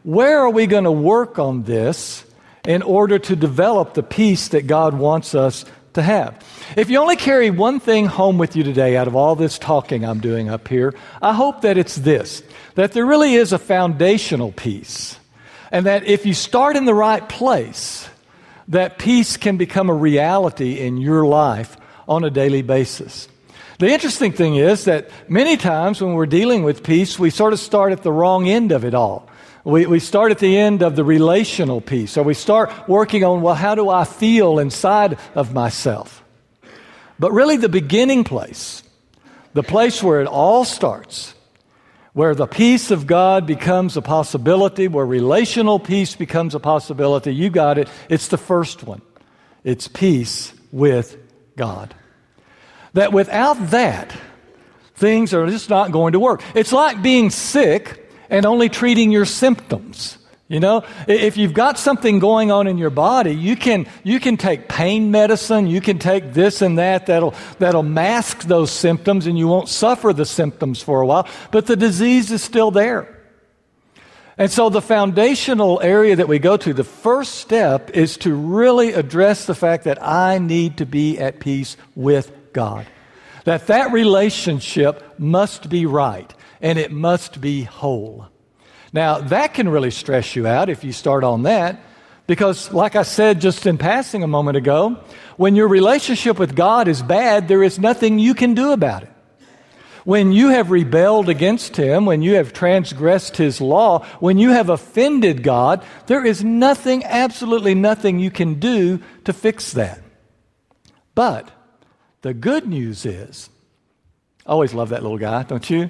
where 0.03 0.39
are 0.39 0.49
we 0.49 0.67
going 0.67 0.83
to 0.83 0.91
work 0.91 1.39
on 1.39 1.63
this 1.63 2.25
in 2.65 2.81
order 2.81 3.19
to 3.19 3.35
develop 3.35 3.93
the 3.93 4.03
peace 4.03 4.49
that 4.49 4.67
God 4.67 4.93
wants 4.93 5.35
us 5.35 5.65
to 5.93 6.01
have? 6.01 6.43
If 6.75 6.89
you 6.89 6.99
only 6.99 7.15
carry 7.15 7.49
one 7.49 7.79
thing 7.79 8.05
home 8.05 8.37
with 8.37 8.55
you 8.55 8.63
today 8.63 8.97
out 8.97 9.07
of 9.07 9.15
all 9.15 9.35
this 9.35 9.57
talking 9.57 10.03
I'm 10.03 10.19
doing 10.19 10.49
up 10.49 10.67
here, 10.67 10.93
I 11.21 11.33
hope 11.33 11.61
that 11.61 11.77
it's 11.77 11.95
this 11.95 12.43
that 12.75 12.93
there 12.93 13.05
really 13.05 13.35
is 13.35 13.53
a 13.53 13.59
foundational 13.59 14.51
peace. 14.51 15.17
And 15.71 15.85
that 15.85 16.05
if 16.05 16.25
you 16.25 16.33
start 16.33 16.75
in 16.75 16.85
the 16.85 16.93
right 16.93 17.27
place, 17.27 18.07
that 18.67 18.99
peace 18.99 19.37
can 19.37 19.57
become 19.57 19.89
a 19.89 19.93
reality 19.93 20.79
in 20.79 20.97
your 20.97 21.25
life 21.25 21.77
on 22.07 22.23
a 22.23 22.29
daily 22.29 22.61
basis. 22.61 23.27
The 23.79 23.89
interesting 23.89 24.31
thing 24.31 24.55
is 24.55 24.85
that 24.85 25.09
many 25.27 25.57
times 25.57 26.01
when 26.01 26.13
we're 26.13 26.25
dealing 26.25 26.63
with 26.63 26.83
peace, 26.83 27.17
we 27.17 27.29
sort 27.29 27.53
of 27.53 27.59
start 27.59 27.91
at 27.91 28.03
the 28.03 28.11
wrong 28.11 28.47
end 28.47 28.71
of 28.71 28.85
it 28.85 28.93
all. 28.93 29.27
We, 29.65 29.85
we 29.85 29.99
start 29.99 30.31
at 30.31 30.39
the 30.39 30.57
end 30.57 30.83
of 30.83 30.97
the 30.97 31.05
relational 31.05 31.79
peace, 31.79 32.17
or 32.17 32.23
we 32.23 32.33
start 32.33 32.71
working 32.89 33.23
on, 33.23 33.41
well, 33.41 33.55
how 33.55 33.75
do 33.75 33.89
I 33.89 34.03
feel 34.03 34.59
inside 34.59 35.17
of 35.35 35.53
myself? 35.53 36.21
But 37.17 37.31
really, 37.31 37.55
the 37.55 37.69
beginning 37.69 38.25
place, 38.25 38.83
the 39.53 39.63
place 39.63 40.03
where 40.03 40.19
it 40.19 40.27
all 40.27 40.65
starts, 40.65 41.33
where 42.11 42.35
the 42.35 42.45
peace 42.45 42.91
of 42.91 43.07
God 43.07 43.47
becomes 43.47 43.95
a 43.95 44.01
possibility, 44.01 44.89
where 44.89 45.05
relational 45.05 45.79
peace 45.79 46.15
becomes 46.15 46.55
a 46.55 46.59
possibility, 46.59 47.33
you 47.33 47.49
got 47.49 47.77
it. 47.77 47.87
It's 48.09 48.27
the 48.27 48.37
first 48.37 48.83
one. 48.83 49.01
It's 49.63 49.87
peace 49.87 50.53
with 50.73 51.17
God. 51.55 51.95
That 52.93 53.13
without 53.13 53.69
that, 53.69 54.13
things 54.95 55.33
are 55.33 55.47
just 55.47 55.69
not 55.69 55.91
going 55.91 56.13
to 56.13 56.19
work. 56.19 56.43
It's 56.53 56.73
like 56.73 57.01
being 57.01 57.29
sick 57.29 58.02
and 58.29 58.45
only 58.45 58.69
treating 58.69 59.11
your 59.11 59.25
symptoms. 59.25 60.17
You 60.49 60.59
know, 60.59 60.83
if 61.07 61.37
you've 61.37 61.53
got 61.53 61.79
something 61.79 62.19
going 62.19 62.51
on 62.51 62.67
in 62.67 62.77
your 62.77 62.89
body, 62.89 63.33
you 63.33 63.55
can, 63.55 63.87
you 64.03 64.19
can 64.19 64.37
take 64.37 64.67
pain 64.67 65.09
medicine, 65.09 65.67
you 65.67 65.81
can 65.81 65.99
take 65.99 66.33
this 66.33 66.61
and 66.61 66.77
that 66.77 67.07
that'll, 67.07 67.33
that'll 67.59 67.81
mask 67.81 68.43
those 68.43 68.69
symptoms 68.69 69.25
and 69.25 69.37
you 69.37 69.47
won't 69.47 69.69
suffer 69.69 70.13
the 70.13 70.25
symptoms 70.25 70.81
for 70.81 71.01
a 71.01 71.07
while, 71.07 71.27
but 71.51 71.65
the 71.65 71.75
disease 71.75 72.29
is 72.29 72.43
still 72.43 72.71
there. 72.71 73.09
And 74.37 74.51
so 74.51 74.69
the 74.69 74.81
foundational 74.81 75.79
area 75.81 76.15
that 76.15 76.27
we 76.27 76.39
go 76.39 76.57
to, 76.57 76.73
the 76.73 76.83
first 76.83 77.35
step 77.35 77.91
is 77.91 78.17
to 78.17 78.35
really 78.35 78.93
address 78.93 79.45
the 79.45 79.55
fact 79.55 79.85
that 79.85 80.03
I 80.03 80.39
need 80.39 80.77
to 80.77 80.85
be 80.85 81.19
at 81.19 81.39
peace 81.39 81.77
with 81.95 82.31
God. 82.51 82.85
That 83.45 83.67
that 83.67 83.91
relationship 83.91 85.19
must 85.19 85.69
be 85.69 85.85
right 85.85 86.33
and 86.63 86.79
it 86.79 86.91
must 86.91 87.39
be 87.41 87.63
whole. 87.63 88.27
Now, 88.93 89.19
that 89.19 89.53
can 89.53 89.69
really 89.69 89.91
stress 89.91 90.35
you 90.35 90.47
out 90.47 90.69
if 90.69 90.83
you 90.83 90.93
start 90.93 91.23
on 91.23 91.43
that, 91.43 91.83
because, 92.25 92.71
like 92.71 92.95
I 92.95 93.03
said 93.03 93.41
just 93.41 93.67
in 93.67 93.77
passing 93.77 94.23
a 94.23 94.27
moment 94.27 94.55
ago, 94.55 94.97
when 95.35 95.55
your 95.55 95.67
relationship 95.67 96.39
with 96.39 96.55
God 96.55 96.87
is 96.87 97.01
bad, 97.01 97.47
there 97.47 97.63
is 97.63 97.79
nothing 97.79 98.17
you 98.17 98.33
can 98.33 98.53
do 98.53 98.71
about 98.71 99.03
it. 99.03 99.09
When 100.05 100.31
you 100.31 100.49
have 100.49 100.71
rebelled 100.71 101.27
against 101.27 101.75
Him, 101.75 102.05
when 102.05 102.21
you 102.21 102.35
have 102.35 102.53
transgressed 102.53 103.37
His 103.37 103.59
law, 103.59 104.05
when 104.19 104.37
you 104.37 104.51
have 104.51 104.69
offended 104.69 105.43
God, 105.43 105.83
there 106.07 106.25
is 106.25 106.43
nothing, 106.43 107.03
absolutely 107.03 107.75
nothing 107.75 108.19
you 108.19 108.31
can 108.31 108.59
do 108.59 109.01
to 109.25 109.33
fix 109.33 109.73
that. 109.73 110.01
But 111.15 111.51
the 112.21 112.33
good 112.33 112.67
news 112.67 113.05
is, 113.05 113.49
I 114.45 114.51
always 114.51 114.73
love 114.73 114.89
that 114.89 115.03
little 115.03 115.17
guy, 115.17 115.43
don't 115.43 115.69
you? 115.69 115.89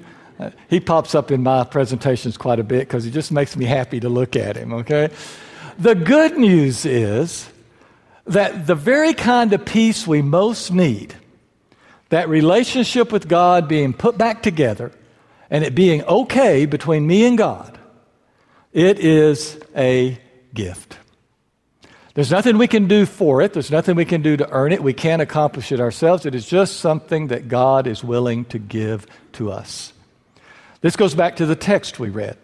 He 0.68 0.80
pops 0.80 1.14
up 1.14 1.30
in 1.30 1.42
my 1.42 1.64
presentations 1.64 2.36
quite 2.36 2.58
a 2.58 2.64
bit 2.64 2.80
because 2.80 3.04
he 3.04 3.10
just 3.10 3.30
makes 3.30 3.56
me 3.56 3.64
happy 3.64 4.00
to 4.00 4.08
look 4.08 4.36
at 4.36 4.56
him, 4.56 4.72
okay? 4.72 5.10
The 5.78 5.94
good 5.94 6.36
news 6.36 6.84
is 6.84 7.48
that 8.26 8.66
the 8.66 8.74
very 8.74 9.14
kind 9.14 9.52
of 9.52 9.64
peace 9.64 10.06
we 10.06 10.22
most 10.22 10.72
need, 10.72 11.14
that 12.08 12.28
relationship 12.28 13.12
with 13.12 13.28
God 13.28 13.68
being 13.68 13.92
put 13.92 14.18
back 14.18 14.42
together 14.42 14.92
and 15.50 15.64
it 15.64 15.74
being 15.74 16.02
okay 16.04 16.66
between 16.66 17.06
me 17.06 17.26
and 17.26 17.38
God, 17.38 17.78
it 18.72 18.98
is 18.98 19.58
a 19.76 20.18
gift. 20.52 20.98
There's 22.14 22.30
nothing 22.30 22.58
we 22.58 22.68
can 22.68 22.86
do 22.86 23.06
for 23.06 23.42
it. 23.42 23.52
There's 23.52 23.72
nothing 23.72 23.96
we 23.96 24.04
can 24.04 24.22
do 24.22 24.36
to 24.36 24.48
earn 24.50 24.70
it. 24.72 24.82
We 24.82 24.92
can't 24.92 25.20
accomplish 25.20 25.72
it 25.72 25.80
ourselves. 25.80 26.24
It 26.26 26.34
is 26.34 26.46
just 26.46 26.76
something 26.76 27.26
that 27.28 27.48
God 27.48 27.88
is 27.88 28.04
willing 28.04 28.44
to 28.46 28.58
give 28.58 29.06
to 29.32 29.50
us. 29.50 29.93
This 30.84 30.96
goes 30.96 31.14
back 31.14 31.36
to 31.36 31.46
the 31.46 31.56
text 31.56 31.98
we 31.98 32.10
read. 32.10 32.36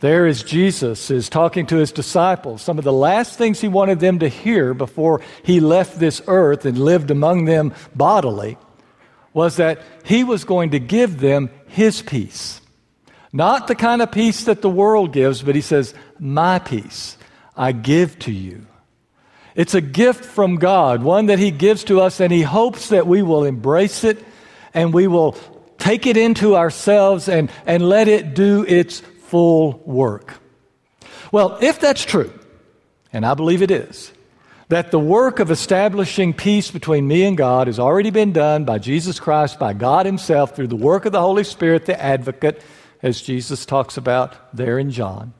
There 0.00 0.26
is 0.26 0.42
Jesus 0.42 1.10
is 1.10 1.28
talking 1.28 1.66
to 1.66 1.76
his 1.76 1.92
disciples. 1.92 2.62
Some 2.62 2.78
of 2.78 2.84
the 2.84 2.94
last 2.94 3.36
things 3.36 3.60
he 3.60 3.68
wanted 3.68 4.00
them 4.00 4.20
to 4.20 4.28
hear 4.28 4.72
before 4.72 5.20
he 5.42 5.60
left 5.60 5.98
this 5.98 6.22
earth 6.28 6.64
and 6.64 6.78
lived 6.78 7.10
among 7.10 7.44
them 7.44 7.74
bodily 7.94 8.56
was 9.34 9.56
that 9.56 9.82
he 10.02 10.24
was 10.24 10.44
going 10.44 10.70
to 10.70 10.78
give 10.78 11.20
them 11.20 11.50
his 11.66 12.00
peace. 12.00 12.62
Not 13.34 13.66
the 13.66 13.74
kind 13.74 14.00
of 14.00 14.12
peace 14.12 14.44
that 14.44 14.62
the 14.62 14.70
world 14.70 15.12
gives, 15.12 15.42
but 15.42 15.54
he 15.54 15.60
says, 15.60 15.92
My 16.18 16.60
peace 16.60 17.18
I 17.54 17.72
give 17.72 18.18
to 18.20 18.32
you. 18.32 18.64
It's 19.54 19.74
a 19.74 19.82
gift 19.82 20.24
from 20.24 20.56
God, 20.56 21.02
one 21.02 21.26
that 21.26 21.38
he 21.38 21.50
gives 21.50 21.84
to 21.84 22.00
us, 22.00 22.18
and 22.18 22.32
he 22.32 22.40
hopes 22.40 22.88
that 22.88 23.06
we 23.06 23.20
will 23.20 23.44
embrace 23.44 24.04
it 24.04 24.24
and 24.72 24.94
we 24.94 25.06
will 25.06 25.36
take 25.88 26.06
it 26.06 26.18
into 26.18 26.54
ourselves 26.54 27.30
and, 27.30 27.50
and 27.64 27.82
let 27.82 28.08
it 28.08 28.34
do 28.34 28.62
its 28.68 29.00
full 29.00 29.82
work. 29.86 30.34
Well, 31.32 31.56
if 31.62 31.80
that's 31.80 32.04
true, 32.04 32.30
and 33.10 33.24
I 33.24 33.32
believe 33.32 33.62
it 33.62 33.70
is, 33.70 34.12
that 34.68 34.90
the 34.90 34.98
work 34.98 35.38
of 35.38 35.50
establishing 35.50 36.34
peace 36.34 36.70
between 36.70 37.08
me 37.08 37.24
and 37.24 37.38
God 37.38 37.68
has 37.68 37.78
already 37.78 38.10
been 38.10 38.34
done 38.34 38.66
by 38.66 38.76
Jesus 38.76 39.18
Christ, 39.18 39.58
by 39.58 39.72
God 39.72 40.04
Himself, 40.04 40.54
through 40.54 40.66
the 40.66 40.76
work 40.76 41.06
of 41.06 41.12
the 41.12 41.22
Holy 41.22 41.42
Spirit, 41.42 41.86
the 41.86 41.98
advocate, 41.98 42.60
as 43.02 43.22
Jesus 43.22 43.64
talks 43.64 43.96
about 43.96 44.54
there 44.54 44.78
in 44.78 44.90
John. 44.90 45.32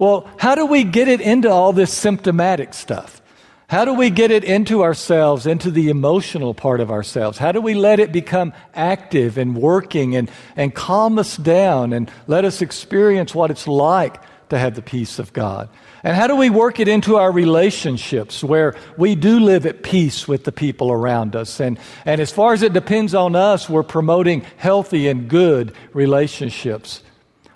Well, 0.00 0.28
how 0.36 0.56
do 0.56 0.66
we 0.66 0.82
get 0.82 1.06
it 1.06 1.20
into 1.20 1.48
all 1.48 1.72
this 1.72 1.94
symptomatic 1.94 2.74
stuff? 2.74 3.22
How 3.68 3.84
do 3.84 3.94
we 3.94 4.10
get 4.10 4.30
it 4.30 4.44
into 4.44 4.84
ourselves, 4.84 5.44
into 5.44 5.72
the 5.72 5.88
emotional 5.88 6.54
part 6.54 6.80
of 6.80 6.92
ourselves? 6.92 7.36
How 7.36 7.50
do 7.50 7.60
we 7.60 7.74
let 7.74 7.98
it 7.98 8.12
become 8.12 8.52
active 8.74 9.38
and 9.38 9.56
working 9.56 10.14
and, 10.14 10.30
and 10.54 10.72
calm 10.72 11.18
us 11.18 11.36
down 11.36 11.92
and 11.92 12.08
let 12.28 12.44
us 12.44 12.62
experience 12.62 13.34
what 13.34 13.50
it's 13.50 13.66
like 13.66 14.20
to 14.50 14.58
have 14.58 14.76
the 14.76 14.82
peace 14.82 15.18
of 15.18 15.32
God? 15.32 15.68
And 16.04 16.16
how 16.16 16.28
do 16.28 16.36
we 16.36 16.48
work 16.48 16.78
it 16.78 16.86
into 16.86 17.16
our 17.16 17.32
relationships 17.32 18.44
where 18.44 18.76
we 18.96 19.16
do 19.16 19.40
live 19.40 19.66
at 19.66 19.82
peace 19.82 20.28
with 20.28 20.44
the 20.44 20.52
people 20.52 20.92
around 20.92 21.34
us? 21.34 21.58
And, 21.58 21.76
and 22.04 22.20
as 22.20 22.30
far 22.30 22.52
as 22.52 22.62
it 22.62 22.72
depends 22.72 23.16
on 23.16 23.34
us, 23.34 23.68
we're 23.68 23.82
promoting 23.82 24.46
healthy 24.58 25.08
and 25.08 25.28
good 25.28 25.74
relationships. 25.92 27.02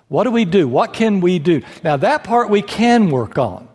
What 0.09 0.25
do 0.25 0.31
we 0.31 0.43
do? 0.43 0.67
What 0.67 0.91
can 0.91 1.21
we 1.21 1.39
do? 1.39 1.61
Now, 1.85 1.95
that 1.95 2.25
part 2.25 2.49
we 2.49 2.61
can 2.61 3.11
work 3.11 3.37
on. 3.37 3.69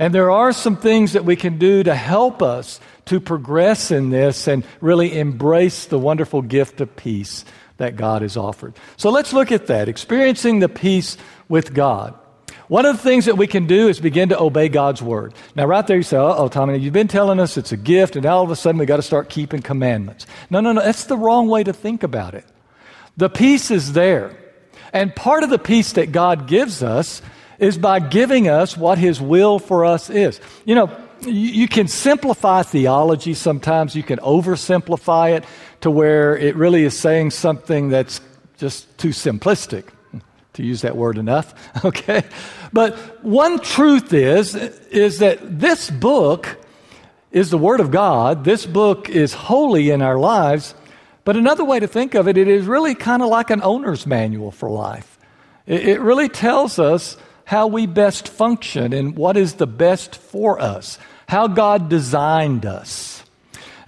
And 0.00 0.14
there 0.14 0.30
are 0.30 0.52
some 0.52 0.78
things 0.78 1.12
that 1.12 1.26
we 1.26 1.36
can 1.36 1.58
do 1.58 1.82
to 1.82 1.94
help 1.94 2.40
us 2.40 2.80
to 3.04 3.20
progress 3.20 3.90
in 3.90 4.08
this 4.08 4.48
and 4.48 4.64
really 4.80 5.18
embrace 5.18 5.84
the 5.84 5.98
wonderful 5.98 6.40
gift 6.40 6.80
of 6.80 6.96
peace 6.96 7.44
that 7.76 7.96
God 7.96 8.22
has 8.22 8.34
offered. 8.34 8.74
So 8.96 9.10
let's 9.10 9.34
look 9.34 9.52
at 9.52 9.66
that, 9.66 9.90
experiencing 9.90 10.60
the 10.60 10.70
peace 10.70 11.18
with 11.50 11.74
God. 11.74 12.14
One 12.68 12.86
of 12.86 12.96
the 12.96 13.02
things 13.02 13.26
that 13.26 13.36
we 13.36 13.46
can 13.46 13.66
do 13.66 13.88
is 13.88 14.00
begin 14.00 14.30
to 14.30 14.40
obey 14.40 14.70
God's 14.70 15.02
word. 15.02 15.34
Now, 15.54 15.66
right 15.66 15.86
there, 15.86 15.98
you 15.98 16.02
say, 16.02 16.16
oh, 16.16 16.48
Tommy, 16.48 16.78
you've 16.78 16.94
been 16.94 17.08
telling 17.08 17.38
us 17.38 17.58
it's 17.58 17.72
a 17.72 17.76
gift, 17.76 18.16
and 18.16 18.24
all 18.24 18.42
of 18.42 18.50
a 18.50 18.56
sudden 18.56 18.78
we 18.78 18.86
got 18.86 18.96
to 18.96 19.02
start 19.02 19.28
keeping 19.28 19.60
commandments. 19.60 20.26
No, 20.48 20.60
no, 20.60 20.72
no, 20.72 20.80
that's 20.80 21.04
the 21.04 21.16
wrong 21.16 21.48
way 21.48 21.62
to 21.62 21.74
think 21.74 22.04
about 22.04 22.34
it. 22.34 22.46
The 23.18 23.28
peace 23.28 23.70
is 23.70 23.92
there. 23.92 24.34
And 24.94 25.14
part 25.14 25.42
of 25.42 25.50
the 25.50 25.58
peace 25.58 25.92
that 25.92 26.10
God 26.10 26.46
gives 26.46 26.82
us 26.82 27.20
is 27.60 27.78
by 27.78 28.00
giving 28.00 28.48
us 28.48 28.76
what 28.76 28.98
His 28.98 29.20
will 29.20 29.60
for 29.60 29.84
us 29.84 30.10
is. 30.10 30.40
You 30.64 30.74
know, 30.74 30.90
you, 31.20 31.68
can 31.68 31.86
simplify 31.86 32.62
theology 32.62 33.34
sometimes, 33.34 33.94
you 33.94 34.02
can 34.02 34.18
oversimplify 34.18 35.36
it 35.36 35.44
to 35.82 35.90
where 35.90 36.36
it 36.36 36.56
really 36.56 36.84
is 36.84 36.98
saying 36.98 37.30
something 37.30 37.90
that's 37.90 38.20
just 38.56 38.98
too 38.98 39.10
simplistic 39.10 39.84
to 40.54 40.62
use 40.62 40.80
that 40.82 40.96
word 40.96 41.16
enough 41.16 41.54
okay? 41.84 42.24
But 42.72 42.96
one 43.24 43.60
truth 43.60 44.12
is 44.12 44.54
is 44.54 45.18
that 45.18 45.60
this 45.60 45.90
book 45.90 46.56
is 47.30 47.50
the 47.50 47.58
word 47.58 47.80
of 47.80 47.90
god. 47.90 48.44
This 48.44 48.66
book 48.66 49.08
is 49.08 49.32
holy 49.32 49.90
in 49.90 50.02
our 50.02 50.18
lives. 50.18 50.74
But 51.24 51.36
another 51.36 51.64
way 51.64 51.78
to 51.78 51.86
think 51.86 52.14
of 52.14 52.26
it 52.26 52.36
it 52.36 52.48
is 52.48 52.66
really 52.66 52.94
kind 52.94 53.22
of 53.22 53.28
like 53.28 53.50
an 53.50 53.62
owner's 53.62 54.06
manual 54.06 54.50
for 54.50 54.70
life. 54.70 55.18
It, 55.66 55.88
it 55.88 56.00
really 56.00 56.28
tells 56.28 56.78
us 56.78 57.16
how 57.50 57.66
we 57.66 57.84
best 57.84 58.28
function 58.28 58.92
and 58.92 59.16
what 59.16 59.36
is 59.36 59.54
the 59.54 59.66
best 59.66 60.14
for 60.14 60.60
us, 60.60 61.00
how 61.26 61.48
God 61.48 61.88
designed 61.88 62.64
us. 62.64 63.24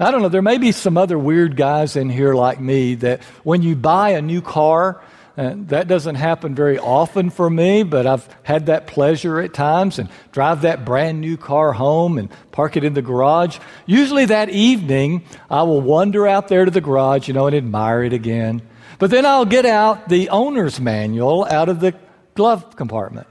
I 0.01 0.11
don't 0.11 0.21
know, 0.21 0.29
there 0.29 0.43
may 0.43 0.59
be 0.59 0.73
some 0.73 0.99
other 0.99 1.17
weird 1.17 1.57
guys 1.57 1.95
in 1.95 2.11
here 2.11 2.35
like 2.35 2.61
me 2.61 2.97
that 2.97 3.23
when 3.45 3.63
you 3.63 3.77
buy 3.77 4.11
a 4.11 4.21
new 4.21 4.43
car, 4.43 5.01
And 5.37 5.69
that 5.69 5.89
doesn't 5.89 6.17
happen 6.17 6.55
very 6.55 6.79
often 6.79 7.31
for 7.31 7.49
me, 7.49 7.85
but 7.85 8.07
I've 8.07 8.29
had 8.43 8.67
that 8.67 8.87
pleasure 8.87 9.41
at 9.41 9.55
times 9.55 9.99
and 9.99 10.11
drive 10.31 10.63
that 10.63 10.85
brand 10.85 11.21
new 11.21 11.39
car 11.39 11.73
home 11.73 12.19
and 12.19 12.29
park 12.51 12.77
it 12.77 12.85
in 12.85 12.93
the 12.93 13.03
garage. 13.03 13.59
Usually 13.87 14.27
that 14.27 14.51
evening, 14.51 15.25
I 15.49 15.63
will 15.63 15.81
wander 15.81 16.27
out 16.27 16.49
there 16.49 16.67
to 16.67 16.71
the 16.71 16.83
garage, 16.83 17.29
you 17.29 17.35
know, 17.35 17.47
and 17.47 17.57
admire 17.57 18.05
it 18.05 18.13
again. 18.13 18.61
But 18.99 19.11
then 19.11 19.25
I'll 19.25 19.47
get 19.47 19.65
out 19.65 20.11
the 20.11 20.29
owner's 20.29 20.79
manual 20.81 21.47
out 21.47 21.71
of 21.71 21.81
the 21.81 21.95
glove 22.35 22.77
compartment. 22.77 23.27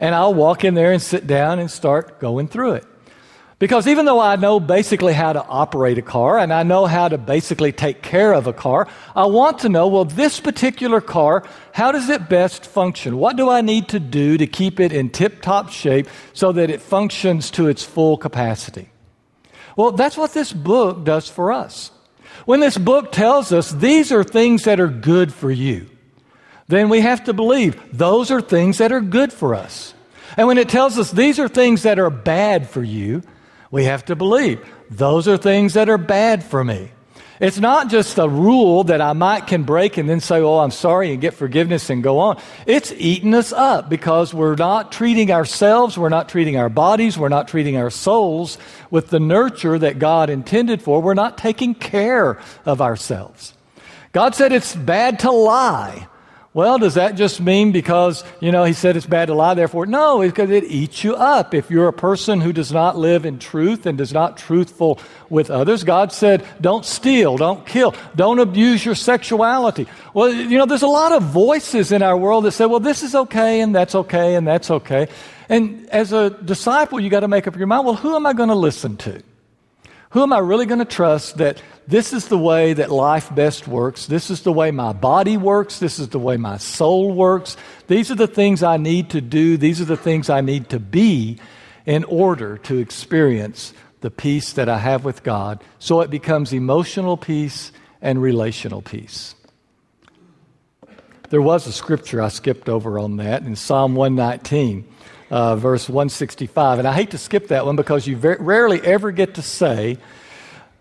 And 0.00 0.14
I'll 0.14 0.34
walk 0.34 0.64
in 0.64 0.74
there 0.74 0.92
and 0.92 1.00
sit 1.00 1.26
down 1.26 1.58
and 1.58 1.70
start 1.70 2.20
going 2.20 2.48
through 2.48 2.74
it. 2.74 2.86
Because 3.60 3.86
even 3.86 4.04
though 4.04 4.20
I 4.20 4.36
know 4.36 4.58
basically 4.58 5.12
how 5.12 5.32
to 5.32 5.42
operate 5.42 5.96
a 5.96 6.02
car 6.02 6.38
and 6.38 6.52
I 6.52 6.64
know 6.64 6.86
how 6.86 7.08
to 7.08 7.16
basically 7.16 7.72
take 7.72 8.02
care 8.02 8.34
of 8.34 8.46
a 8.46 8.52
car, 8.52 8.88
I 9.14 9.26
want 9.26 9.60
to 9.60 9.68
know 9.68 9.86
well, 9.86 10.04
this 10.04 10.40
particular 10.40 11.00
car, 11.00 11.44
how 11.72 11.92
does 11.92 12.08
it 12.08 12.28
best 12.28 12.66
function? 12.66 13.16
What 13.16 13.36
do 13.36 13.48
I 13.48 13.60
need 13.60 13.88
to 13.88 14.00
do 14.00 14.36
to 14.36 14.46
keep 14.46 14.80
it 14.80 14.92
in 14.92 15.08
tip 15.08 15.40
top 15.40 15.70
shape 15.70 16.08
so 16.32 16.52
that 16.52 16.68
it 16.68 16.82
functions 16.82 17.50
to 17.52 17.68
its 17.68 17.84
full 17.84 18.16
capacity? 18.16 18.90
Well, 19.76 19.92
that's 19.92 20.16
what 20.16 20.34
this 20.34 20.52
book 20.52 21.04
does 21.04 21.28
for 21.28 21.52
us. 21.52 21.90
When 22.46 22.60
this 22.60 22.76
book 22.76 23.12
tells 23.12 23.52
us 23.52 23.70
these 23.70 24.12
are 24.12 24.24
things 24.24 24.64
that 24.64 24.80
are 24.80 24.88
good 24.88 25.32
for 25.32 25.50
you, 25.50 25.88
then 26.68 26.88
we 26.88 27.00
have 27.00 27.24
to 27.24 27.32
believe 27.32 27.80
those 27.92 28.30
are 28.30 28.40
things 28.40 28.78
that 28.78 28.92
are 28.92 29.00
good 29.00 29.32
for 29.32 29.54
us. 29.54 29.94
And 30.36 30.46
when 30.46 30.58
it 30.58 30.68
tells 30.68 30.98
us 30.98 31.10
these 31.10 31.38
are 31.38 31.48
things 31.48 31.82
that 31.82 31.98
are 31.98 32.10
bad 32.10 32.68
for 32.68 32.82
you, 32.82 33.22
we 33.70 33.84
have 33.84 34.04
to 34.06 34.16
believe 34.16 34.64
those 34.90 35.28
are 35.28 35.36
things 35.36 35.74
that 35.74 35.88
are 35.88 35.98
bad 35.98 36.42
for 36.42 36.64
me. 36.64 36.90
It's 37.40 37.58
not 37.58 37.88
just 37.88 38.16
a 38.18 38.28
rule 38.28 38.84
that 38.84 39.00
I 39.00 39.12
might 39.12 39.48
can 39.48 39.64
break 39.64 39.96
and 39.96 40.08
then 40.08 40.20
say, 40.20 40.40
oh, 40.40 40.58
I'm 40.58 40.70
sorry 40.70 41.12
and 41.12 41.20
get 41.20 41.34
forgiveness 41.34 41.90
and 41.90 42.02
go 42.02 42.18
on. 42.20 42.40
It's 42.64 42.92
eating 42.92 43.34
us 43.34 43.52
up 43.52 43.88
because 43.88 44.32
we're 44.32 44.54
not 44.54 44.92
treating 44.92 45.32
ourselves, 45.32 45.98
we're 45.98 46.10
not 46.10 46.28
treating 46.28 46.56
our 46.56 46.68
bodies, 46.68 47.18
we're 47.18 47.28
not 47.28 47.48
treating 47.48 47.76
our 47.76 47.90
souls 47.90 48.56
with 48.90 49.10
the 49.10 49.18
nurture 49.18 49.78
that 49.78 49.98
God 49.98 50.30
intended 50.30 50.80
for. 50.80 51.02
We're 51.02 51.14
not 51.14 51.36
taking 51.36 51.74
care 51.74 52.38
of 52.64 52.80
ourselves. 52.80 53.52
God 54.12 54.36
said 54.36 54.52
it's 54.52 54.76
bad 54.76 55.18
to 55.20 55.32
lie. 55.32 56.06
Well, 56.54 56.78
does 56.78 56.94
that 56.94 57.16
just 57.16 57.40
mean 57.40 57.72
because, 57.72 58.22
you 58.38 58.52
know, 58.52 58.62
he 58.62 58.74
said 58.74 58.96
it's 58.96 59.06
bad 59.06 59.26
to 59.26 59.34
lie, 59.34 59.54
therefore? 59.54 59.86
No, 59.86 60.20
it's 60.20 60.32
because 60.32 60.50
it 60.50 60.62
eats 60.62 61.02
you 61.02 61.16
up. 61.16 61.52
If 61.52 61.68
you're 61.68 61.88
a 61.88 61.92
person 61.92 62.40
who 62.40 62.52
does 62.52 62.70
not 62.70 62.96
live 62.96 63.26
in 63.26 63.40
truth 63.40 63.86
and 63.86 63.98
does 63.98 64.12
not 64.12 64.36
truthful 64.36 65.00
with 65.28 65.50
others, 65.50 65.82
God 65.82 66.12
said, 66.12 66.46
don't 66.60 66.84
steal, 66.84 67.36
don't 67.36 67.66
kill, 67.66 67.92
don't 68.14 68.38
abuse 68.38 68.84
your 68.84 68.94
sexuality. 68.94 69.88
Well, 70.14 70.32
you 70.32 70.56
know, 70.56 70.64
there's 70.64 70.82
a 70.82 70.86
lot 70.86 71.10
of 71.10 71.24
voices 71.24 71.90
in 71.90 72.02
our 72.02 72.16
world 72.16 72.44
that 72.44 72.52
say, 72.52 72.66
well, 72.66 72.78
this 72.78 73.02
is 73.02 73.16
okay 73.16 73.60
and 73.60 73.74
that's 73.74 73.96
okay 73.96 74.36
and 74.36 74.46
that's 74.46 74.70
okay. 74.70 75.08
And 75.48 75.90
as 75.90 76.12
a 76.12 76.30
disciple, 76.30 77.00
you 77.00 77.10
got 77.10 77.20
to 77.20 77.28
make 77.28 77.48
up 77.48 77.56
your 77.56 77.66
mind, 77.66 77.84
well, 77.84 77.96
who 77.96 78.14
am 78.14 78.26
I 78.26 78.32
going 78.32 78.50
to 78.50 78.54
listen 78.54 78.96
to? 78.98 79.20
Who 80.10 80.22
am 80.22 80.32
I 80.32 80.38
really 80.38 80.66
going 80.66 80.78
to 80.78 80.84
trust 80.84 81.38
that 81.38 81.60
this 81.86 82.12
is 82.12 82.28
the 82.28 82.38
way 82.38 82.72
that 82.72 82.90
life 82.90 83.34
best 83.34 83.68
works? 83.68 84.06
This 84.06 84.30
is 84.30 84.42
the 84.42 84.52
way 84.52 84.70
my 84.70 84.92
body 84.92 85.36
works. 85.36 85.78
This 85.78 85.98
is 85.98 86.08
the 86.08 86.18
way 86.18 86.36
my 86.36 86.56
soul 86.56 87.12
works. 87.12 87.56
These 87.86 88.10
are 88.10 88.14
the 88.16 88.26
things 88.26 88.62
I 88.62 88.76
need 88.76 89.10
to 89.10 89.20
do. 89.20 89.56
These 89.56 89.80
are 89.80 89.86
the 89.86 89.96
things 89.96 90.30
I 90.30 90.40
need 90.40 90.70
to 90.70 90.80
be 90.80 91.38
in 91.84 92.04
order 92.04 92.58
to 92.58 92.78
experience 92.78 93.74
the 94.00 94.10
peace 94.10 94.54
that 94.54 94.68
I 94.68 94.78
have 94.78 95.04
with 95.04 95.22
God. 95.22 95.62
So 95.78 96.00
it 96.00 96.10
becomes 96.10 96.52
emotional 96.52 97.16
peace 97.16 97.72
and 98.00 98.20
relational 98.20 98.82
peace. 98.82 99.34
There 101.30 101.42
was 101.42 101.66
a 101.66 101.72
scripture 101.72 102.22
I 102.22 102.28
skipped 102.28 102.68
over 102.68 102.98
on 102.98 103.16
that 103.16 103.42
in 103.42 103.56
Psalm 103.56 103.94
119 103.94 104.88
uh, 105.30 105.56
verse 105.56 105.88
165. 105.88 106.78
And 106.78 106.88
I 106.88 106.92
hate 106.92 107.10
to 107.10 107.18
skip 107.18 107.48
that 107.48 107.66
one 107.66 107.76
because 107.76 108.06
you 108.06 108.16
very, 108.16 108.36
rarely 108.38 108.80
ever 108.80 109.10
get 109.10 109.34
to 109.34 109.42
say 109.42 109.98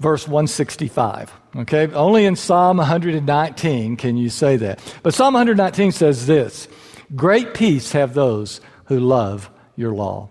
verse 0.04 0.28
165. 0.28 1.34
Okay? 1.56 1.92
Only 1.94 2.26
in 2.26 2.36
Psalm 2.36 2.78
119 2.78 3.96
can 3.96 4.18
you 4.18 4.30
say 4.30 4.58
that. 4.58 4.80
But 5.02 5.16
Psalm 5.16 5.34
119 5.34 5.92
says 5.92 6.28
this 6.28 6.68
Great 7.16 7.56
peace 7.56 7.94
have 7.94 8.14
those 8.14 8.62
who 8.86 9.00
love 9.00 9.50
your 9.76 9.94
law. 9.94 10.30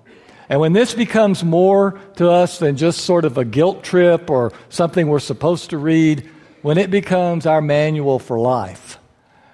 And 0.48 0.60
when 0.60 0.74
this 0.74 0.94
becomes 0.94 1.42
more 1.42 1.98
to 2.16 2.30
us 2.30 2.58
than 2.58 2.76
just 2.76 3.00
sort 3.00 3.24
of 3.24 3.38
a 3.38 3.44
guilt 3.44 3.82
trip 3.82 4.28
or 4.28 4.52
something 4.68 5.08
we're 5.08 5.18
supposed 5.18 5.70
to 5.70 5.78
read, 5.78 6.28
when 6.60 6.76
it 6.76 6.90
becomes 6.90 7.46
our 7.46 7.62
manual 7.62 8.18
for 8.18 8.38
life, 8.38 8.98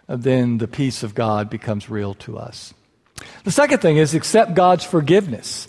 then 0.08 0.58
the 0.58 0.66
peace 0.66 1.02
of 1.02 1.14
God 1.14 1.48
becomes 1.48 1.88
real 1.88 2.14
to 2.14 2.36
us. 2.38 2.74
The 3.44 3.52
second 3.52 3.78
thing 3.78 3.96
is 3.96 4.14
accept 4.14 4.54
God's 4.54 4.84
forgiveness. 4.84 5.68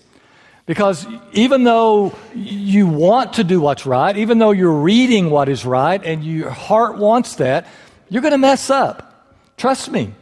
Because 0.69 1.07
even 1.31 1.63
though 1.63 2.13
you 2.35 2.85
want 2.85 3.33
to 3.33 3.43
do 3.43 3.59
what's 3.59 3.87
right, 3.87 4.15
even 4.15 4.37
though 4.37 4.51
you're 4.51 4.71
reading 4.71 5.31
what 5.31 5.49
is 5.49 5.65
right 5.65 5.99
and 6.05 6.23
your 6.23 6.51
heart 6.51 6.99
wants 6.99 7.37
that, 7.37 7.65
you're 8.07 8.21
going 8.21 8.33
to 8.33 8.37
mess 8.37 8.69
up. 8.69 9.25
Trust 9.57 9.89
me. 9.89 10.13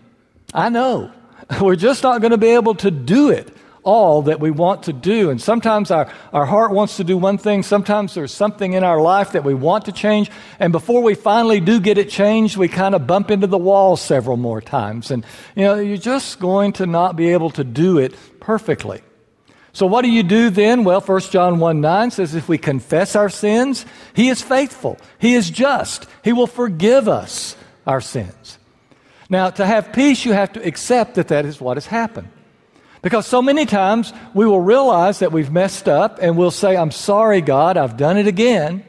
I 0.53 0.69
know. 0.69 1.11
We're 1.61 1.75
just 1.75 2.01
not 2.01 2.21
going 2.21 2.31
to 2.31 2.37
be 2.37 2.47
able 2.47 2.75
to 2.75 2.91
do 2.91 3.29
it 3.29 3.53
all 3.83 4.21
that 4.21 4.39
we 4.39 4.49
want 4.49 4.83
to 4.83 4.93
do. 4.93 5.31
And 5.31 5.41
sometimes 5.41 5.91
our, 5.91 6.09
our 6.31 6.45
heart 6.45 6.71
wants 6.71 6.95
to 6.95 7.03
do 7.03 7.17
one 7.17 7.37
thing. 7.37 7.61
Sometimes 7.61 8.13
there's 8.13 8.33
something 8.33 8.71
in 8.71 8.85
our 8.85 9.01
life 9.01 9.33
that 9.33 9.43
we 9.43 9.53
want 9.53 9.83
to 9.85 9.91
change. 9.91 10.31
And 10.61 10.71
before 10.71 11.03
we 11.03 11.13
finally 11.13 11.59
do 11.59 11.81
get 11.81 11.97
it 11.97 12.09
changed, 12.09 12.55
we 12.55 12.69
kind 12.69 12.95
of 12.95 13.05
bump 13.05 13.31
into 13.31 13.47
the 13.47 13.57
wall 13.57 13.97
several 13.97 14.37
more 14.37 14.61
times. 14.61 15.11
And, 15.11 15.25
you 15.57 15.63
know, 15.63 15.75
you're 15.75 15.97
just 15.97 16.39
going 16.39 16.71
to 16.73 16.85
not 16.85 17.17
be 17.17 17.33
able 17.33 17.49
to 17.49 17.65
do 17.65 17.97
it 17.97 18.15
perfectly. 18.39 19.01
So 19.77 19.85
what 19.85 20.01
do 20.01 20.09
you 20.09 20.23
do 20.23 20.49
then? 20.49 20.83
Well, 20.85 21.01
1 21.01 21.19
John 21.29 21.59
1 21.59 21.81
9 21.81 22.09
says, 22.09 22.33
if 22.33 22.49
we 22.49 22.57
confess 22.57 23.15
our 23.15 23.29
sins, 23.29 23.85
He 24.15 24.29
is 24.29 24.41
faithful. 24.41 24.97
He 25.19 25.35
is 25.35 25.51
just. 25.51 26.07
He 26.23 26.33
will 26.33 26.47
forgive 26.47 27.07
us 27.07 27.55
our 27.85 28.01
sins. 28.01 28.57
Now, 29.29 29.51
to 29.51 29.63
have 29.63 29.93
peace, 29.93 30.25
you 30.25 30.33
have 30.33 30.53
to 30.53 30.67
accept 30.67 31.13
that 31.13 31.27
that 31.27 31.45
is 31.45 31.61
what 31.61 31.77
has 31.77 31.85
happened. 31.85 32.29
Because 33.03 33.27
so 33.27 33.39
many 33.39 33.67
times 33.67 34.13
we 34.33 34.47
will 34.47 34.59
realize 34.59 35.19
that 35.19 35.31
we've 35.31 35.51
messed 35.51 35.87
up 35.87 36.17
and 36.23 36.35
we'll 36.35 36.49
say, 36.49 36.75
I'm 36.75 36.89
sorry, 36.89 37.41
God, 37.41 37.77
I've 37.77 37.97
done 37.97 38.17
it 38.17 38.25
again. 38.25 38.83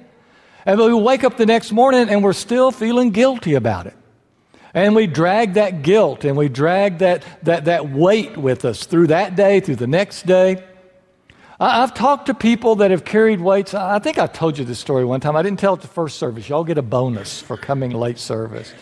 And 0.65 0.79
we'll 0.79 1.03
wake 1.03 1.23
up 1.23 1.37
the 1.37 1.45
next 1.45 1.71
morning 1.71 2.09
and 2.09 2.25
we're 2.25 2.33
still 2.33 2.71
feeling 2.71 3.11
guilty 3.11 3.53
about 3.53 3.89
it. 3.89 3.97
And 4.73 4.95
we 4.95 5.07
drag 5.07 5.53
that 5.55 5.83
guilt 5.83 6.25
and 6.25 6.35
we 6.35 6.49
drag 6.49 7.01
that, 7.01 7.25
that, 7.43 7.67
that 7.67 7.91
weight 7.91 8.39
with 8.39 8.65
us 8.65 8.87
through 8.87 9.09
that 9.09 9.37
day, 9.37 9.61
through 9.61 9.77
the 9.77 9.87
next 9.87 10.25
day. 10.25 10.65
I, 11.61 11.83
I've 11.83 11.95
talked 11.95 12.27
to 12.27 12.35
people 12.35 12.77
that 12.77 12.91
have 12.91 13.05
carried 13.05 13.41
weights. 13.41 13.75
I 13.75 13.99
think 13.99 14.19
I 14.19 14.27
told 14.27 14.59
you 14.59 14.65
this 14.65 14.79
story 14.79 15.05
one 15.05 15.21
time. 15.21 15.37
I 15.37 15.43
didn't 15.43 15.59
tell 15.59 15.75
it 15.75 15.81
the 15.81 15.89
first 15.89 16.19
service. 16.19 16.49
Y'all 16.49 16.65
get 16.65 16.79
a 16.79 16.83
bonus 16.83 17.41
for 17.41 17.57
coming 17.57 17.91
late 17.91 18.19
service. 18.19 18.73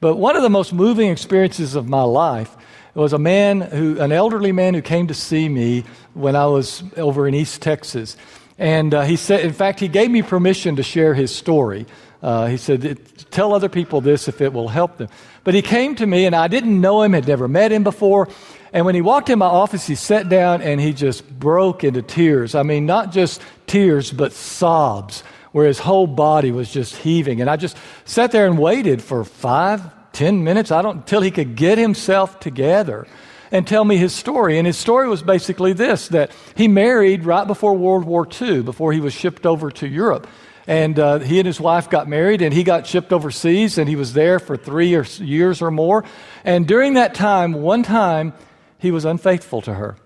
But 0.00 0.16
one 0.16 0.36
of 0.36 0.42
the 0.42 0.50
most 0.50 0.72
moving 0.72 1.10
experiences 1.10 1.74
of 1.74 1.88
my 1.88 2.02
life 2.02 2.56
was 2.94 3.12
a 3.12 3.18
man 3.18 3.60
who, 3.60 4.00
an 4.00 4.12
elderly 4.12 4.52
man 4.52 4.74
who 4.74 4.82
came 4.82 5.06
to 5.08 5.14
see 5.14 5.48
me 5.48 5.84
when 6.14 6.34
I 6.34 6.46
was 6.46 6.82
over 6.96 7.28
in 7.28 7.34
East 7.34 7.62
Texas. 7.62 8.16
And 8.58 8.92
uh, 8.92 9.02
he 9.02 9.16
said, 9.16 9.40
in 9.40 9.52
fact, 9.52 9.78
he 9.78 9.88
gave 9.88 10.10
me 10.10 10.22
permission 10.22 10.76
to 10.76 10.82
share 10.82 11.14
his 11.14 11.34
story. 11.34 11.86
Uh, 12.20 12.46
he 12.46 12.56
said, 12.56 12.98
Tell 13.30 13.54
other 13.54 13.68
people 13.68 14.00
this 14.00 14.26
if 14.26 14.40
it 14.40 14.52
will 14.52 14.66
help 14.66 14.96
them. 14.96 15.08
But 15.44 15.54
he 15.54 15.62
came 15.62 15.94
to 15.96 16.06
me, 16.06 16.26
and 16.26 16.34
I 16.34 16.48
didn't 16.48 16.80
know 16.80 17.02
him, 17.02 17.12
had 17.12 17.28
never 17.28 17.46
met 17.46 17.70
him 17.70 17.84
before. 17.84 18.28
And 18.72 18.84
when 18.84 18.94
he 18.94 19.00
walked 19.00 19.30
in 19.30 19.38
my 19.38 19.46
office, 19.46 19.86
he 19.86 19.94
sat 19.94 20.28
down 20.28 20.62
and 20.62 20.80
he 20.80 20.92
just 20.92 21.28
broke 21.38 21.84
into 21.84 22.02
tears. 22.02 22.54
I 22.54 22.62
mean, 22.62 22.86
not 22.86 23.12
just 23.12 23.40
tears, 23.66 24.12
but 24.12 24.32
sobs, 24.32 25.22
where 25.52 25.66
his 25.66 25.78
whole 25.78 26.06
body 26.06 26.52
was 26.52 26.70
just 26.70 26.96
heaving. 26.96 27.40
And 27.40 27.48
I 27.48 27.56
just 27.56 27.76
sat 28.04 28.32
there 28.32 28.46
and 28.46 28.58
waited 28.58 29.02
for 29.02 29.24
five, 29.24 29.82
ten 30.12 30.44
minutes, 30.44 30.70
I 30.70 30.82
don't, 30.82 30.96
until 30.98 31.22
he 31.22 31.30
could 31.30 31.56
get 31.56 31.78
himself 31.78 32.40
together 32.40 33.06
and 33.50 33.66
tell 33.66 33.84
me 33.84 33.96
his 33.96 34.14
story. 34.14 34.58
And 34.58 34.66
his 34.66 34.76
story 34.76 35.08
was 35.08 35.22
basically 35.22 35.72
this 35.72 36.08
that 36.08 36.30
he 36.54 36.68
married 36.68 37.24
right 37.24 37.46
before 37.46 37.74
World 37.74 38.04
War 38.04 38.26
II, 38.40 38.62
before 38.62 38.92
he 38.92 39.00
was 39.00 39.14
shipped 39.14 39.46
over 39.46 39.70
to 39.72 39.88
Europe. 39.88 40.26
And 40.66 40.98
uh, 40.98 41.20
he 41.20 41.38
and 41.40 41.46
his 41.46 41.58
wife 41.58 41.88
got 41.88 42.08
married, 42.08 42.42
and 42.42 42.52
he 42.52 42.62
got 42.62 42.86
shipped 42.86 43.10
overseas, 43.10 43.78
and 43.78 43.88
he 43.88 43.96
was 43.96 44.12
there 44.12 44.38
for 44.38 44.54
three 44.54 44.94
or 44.94 45.04
years 45.04 45.62
or 45.62 45.70
more. 45.70 46.04
And 46.44 46.68
during 46.68 46.94
that 46.94 47.14
time, 47.14 47.54
one 47.54 47.82
time, 47.82 48.34
he 48.78 48.90
was 48.90 49.04
unfaithful 49.04 49.62
to 49.62 49.74
her. 49.74 49.96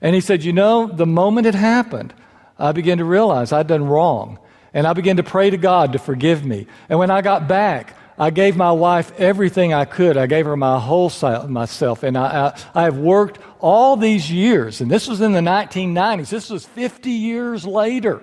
And 0.00 0.14
he 0.14 0.20
said, 0.20 0.44
You 0.44 0.52
know, 0.52 0.86
the 0.86 1.06
moment 1.06 1.46
it 1.46 1.54
happened, 1.54 2.14
I 2.58 2.72
began 2.72 2.98
to 2.98 3.04
realize 3.04 3.52
I'd 3.52 3.66
done 3.66 3.84
wrong. 3.84 4.38
And 4.72 4.86
I 4.86 4.92
began 4.92 5.16
to 5.16 5.22
pray 5.22 5.50
to 5.50 5.56
God 5.56 5.92
to 5.92 5.98
forgive 5.98 6.44
me. 6.44 6.66
And 6.88 6.98
when 6.98 7.10
I 7.10 7.22
got 7.22 7.48
back, 7.48 7.96
I 8.16 8.30
gave 8.30 8.56
my 8.56 8.70
wife 8.70 9.18
everything 9.18 9.72
I 9.72 9.84
could. 9.84 10.16
I 10.16 10.26
gave 10.26 10.44
her 10.44 10.56
my 10.56 10.78
whole 10.78 11.10
self, 11.10 11.48
myself. 11.48 12.02
And 12.02 12.16
I, 12.16 12.54
I, 12.74 12.86
I've 12.86 12.98
worked 12.98 13.38
all 13.60 13.96
these 13.96 14.30
years, 14.30 14.80
and 14.80 14.90
this 14.90 15.08
was 15.08 15.20
in 15.20 15.32
the 15.32 15.40
1990s. 15.40 16.28
This 16.28 16.50
was 16.50 16.66
50 16.66 17.10
years 17.10 17.64
later. 17.64 18.22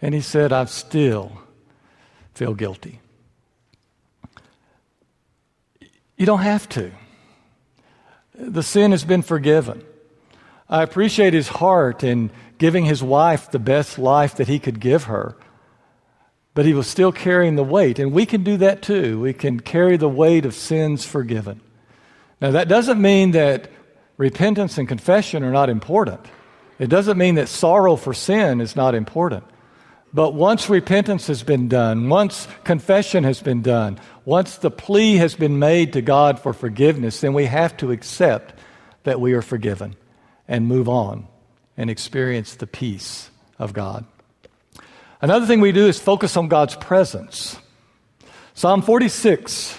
And 0.00 0.14
he 0.14 0.20
said, 0.20 0.52
I 0.52 0.64
still 0.66 1.32
feel 2.34 2.54
guilty. 2.54 3.00
You 6.16 6.26
don't 6.26 6.40
have 6.40 6.68
to. 6.70 6.92
The 8.48 8.62
sin 8.62 8.92
has 8.92 9.04
been 9.04 9.22
forgiven. 9.22 9.84
I 10.68 10.82
appreciate 10.82 11.34
his 11.34 11.48
heart 11.48 12.02
in 12.02 12.30
giving 12.58 12.84
his 12.84 13.02
wife 13.02 13.50
the 13.50 13.58
best 13.58 13.98
life 13.98 14.36
that 14.36 14.48
he 14.48 14.58
could 14.58 14.80
give 14.80 15.04
her. 15.04 15.36
But 16.54 16.66
he 16.66 16.74
was 16.74 16.86
still 16.86 17.12
carrying 17.12 17.56
the 17.56 17.64
weight. 17.64 17.98
And 17.98 18.12
we 18.12 18.26
can 18.26 18.42
do 18.42 18.56
that 18.58 18.82
too. 18.82 19.20
We 19.20 19.32
can 19.32 19.60
carry 19.60 19.96
the 19.96 20.08
weight 20.08 20.44
of 20.44 20.54
sins 20.54 21.04
forgiven. 21.04 21.60
Now, 22.40 22.50
that 22.52 22.68
doesn't 22.68 23.00
mean 23.00 23.32
that 23.32 23.70
repentance 24.16 24.78
and 24.78 24.88
confession 24.88 25.44
are 25.44 25.52
not 25.52 25.68
important. 25.68 26.20
It 26.78 26.88
doesn't 26.88 27.18
mean 27.18 27.36
that 27.36 27.48
sorrow 27.48 27.96
for 27.96 28.14
sin 28.14 28.60
is 28.60 28.76
not 28.76 28.94
important. 28.94 29.44
But 30.12 30.32
once 30.32 30.70
repentance 30.70 31.26
has 31.26 31.42
been 31.42 31.68
done, 31.68 32.08
once 32.08 32.48
confession 32.64 33.24
has 33.24 33.42
been 33.42 33.60
done, 33.60 33.98
once 34.24 34.56
the 34.56 34.70
plea 34.70 35.16
has 35.16 35.34
been 35.34 35.58
made 35.58 35.92
to 35.92 36.02
God 36.02 36.40
for 36.40 36.52
forgiveness, 36.52 37.20
then 37.20 37.34
we 37.34 37.44
have 37.44 37.76
to 37.78 37.90
accept 37.90 38.54
that 39.04 39.20
we 39.20 39.34
are 39.34 39.42
forgiven 39.42 39.96
and 40.46 40.66
move 40.66 40.88
on 40.88 41.26
and 41.76 41.90
experience 41.90 42.54
the 42.54 42.66
peace 42.66 43.30
of 43.58 43.72
God. 43.72 44.04
Another 45.20 45.46
thing 45.46 45.60
we 45.60 45.72
do 45.72 45.86
is 45.86 45.98
focus 45.98 46.36
on 46.36 46.48
God's 46.48 46.76
presence. 46.76 47.58
Psalm 48.54 48.82
46 48.82 49.78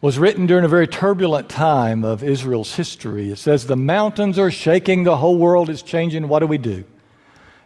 was 0.00 0.18
written 0.18 0.46
during 0.46 0.64
a 0.64 0.68
very 0.68 0.88
turbulent 0.88 1.48
time 1.50 2.04
of 2.04 2.22
Israel's 2.22 2.74
history. 2.74 3.30
It 3.30 3.36
says, 3.36 3.66
The 3.66 3.76
mountains 3.76 4.38
are 4.38 4.50
shaking, 4.50 5.04
the 5.04 5.18
whole 5.18 5.36
world 5.36 5.68
is 5.68 5.82
changing. 5.82 6.28
What 6.28 6.38
do 6.38 6.46
we 6.46 6.58
do? 6.58 6.84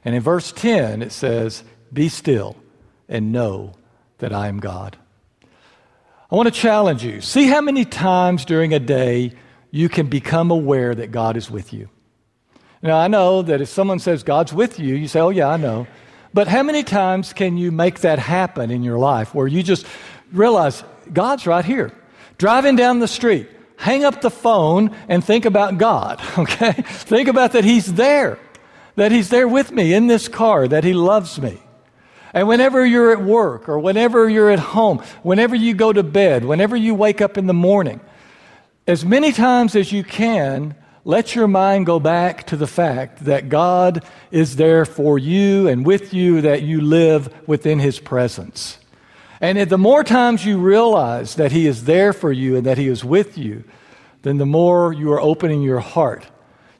And 0.04 0.14
in 0.14 0.20
verse 0.20 0.50
10, 0.52 1.02
it 1.02 1.12
says, 1.12 1.62
Be 1.94 2.08
still 2.08 2.56
and 3.08 3.32
know 3.32 3.74
that 4.18 4.32
I 4.32 4.48
am 4.48 4.60
God. 4.60 4.98
I 6.30 6.36
want 6.36 6.52
to 6.52 6.60
challenge 6.60 7.04
you. 7.04 7.20
See 7.20 7.46
how 7.46 7.60
many 7.60 7.84
times 7.84 8.44
during 8.44 8.74
a 8.74 8.80
day 8.80 9.32
you 9.70 9.88
can 9.88 10.08
become 10.08 10.50
aware 10.50 10.94
that 10.94 11.12
God 11.12 11.36
is 11.36 11.50
with 11.50 11.72
you. 11.72 11.88
Now, 12.82 12.98
I 12.98 13.08
know 13.08 13.42
that 13.42 13.60
if 13.60 13.68
someone 13.68 13.98
says 13.98 14.22
God's 14.22 14.52
with 14.52 14.78
you, 14.78 14.94
you 14.94 15.08
say, 15.08 15.20
Oh, 15.20 15.30
yeah, 15.30 15.48
I 15.48 15.56
know. 15.56 15.86
But 16.34 16.48
how 16.48 16.62
many 16.62 16.82
times 16.82 17.32
can 17.32 17.56
you 17.56 17.70
make 17.70 18.00
that 18.00 18.18
happen 18.18 18.70
in 18.70 18.82
your 18.82 18.98
life 18.98 19.34
where 19.34 19.46
you 19.46 19.62
just 19.62 19.86
realize 20.32 20.82
God's 21.12 21.46
right 21.46 21.64
here? 21.64 21.92
Driving 22.36 22.74
down 22.74 22.98
the 22.98 23.08
street, 23.08 23.48
hang 23.76 24.04
up 24.04 24.20
the 24.20 24.30
phone 24.30 24.94
and 25.08 25.24
think 25.24 25.44
about 25.44 25.78
God, 25.78 26.20
okay? 26.38 26.72
think 26.72 27.28
about 27.28 27.52
that 27.52 27.64
He's 27.64 27.94
there, 27.94 28.38
that 28.96 29.12
He's 29.12 29.28
there 29.28 29.46
with 29.46 29.70
me 29.70 29.94
in 29.94 30.08
this 30.08 30.26
car, 30.26 30.66
that 30.66 30.82
He 30.82 30.92
loves 30.92 31.40
me. 31.40 31.60
And 32.34 32.48
whenever 32.48 32.84
you're 32.84 33.12
at 33.12 33.22
work 33.22 33.68
or 33.68 33.78
whenever 33.78 34.28
you're 34.28 34.50
at 34.50 34.58
home, 34.58 34.98
whenever 35.22 35.54
you 35.54 35.72
go 35.72 35.92
to 35.92 36.02
bed, 36.02 36.44
whenever 36.44 36.74
you 36.74 36.92
wake 36.92 37.20
up 37.20 37.38
in 37.38 37.46
the 37.46 37.54
morning, 37.54 38.00
as 38.88 39.04
many 39.04 39.30
times 39.30 39.76
as 39.76 39.92
you 39.92 40.02
can, 40.02 40.74
let 41.04 41.36
your 41.36 41.46
mind 41.46 41.86
go 41.86 42.00
back 42.00 42.48
to 42.48 42.56
the 42.56 42.66
fact 42.66 43.26
that 43.26 43.48
God 43.48 44.04
is 44.32 44.56
there 44.56 44.84
for 44.84 45.16
you 45.16 45.68
and 45.68 45.86
with 45.86 46.12
you, 46.12 46.40
that 46.40 46.62
you 46.62 46.80
live 46.80 47.32
within 47.46 47.78
His 47.78 48.00
presence. 48.00 48.78
And 49.40 49.58
the 49.70 49.78
more 49.78 50.02
times 50.02 50.44
you 50.44 50.58
realize 50.58 51.36
that 51.36 51.52
He 51.52 51.66
is 51.66 51.84
there 51.84 52.12
for 52.12 52.32
you 52.32 52.56
and 52.56 52.66
that 52.66 52.78
He 52.78 52.88
is 52.88 53.04
with 53.04 53.38
you, 53.38 53.62
then 54.22 54.38
the 54.38 54.46
more 54.46 54.92
you 54.92 55.12
are 55.12 55.20
opening 55.20 55.62
your 55.62 55.80
heart 55.80 56.26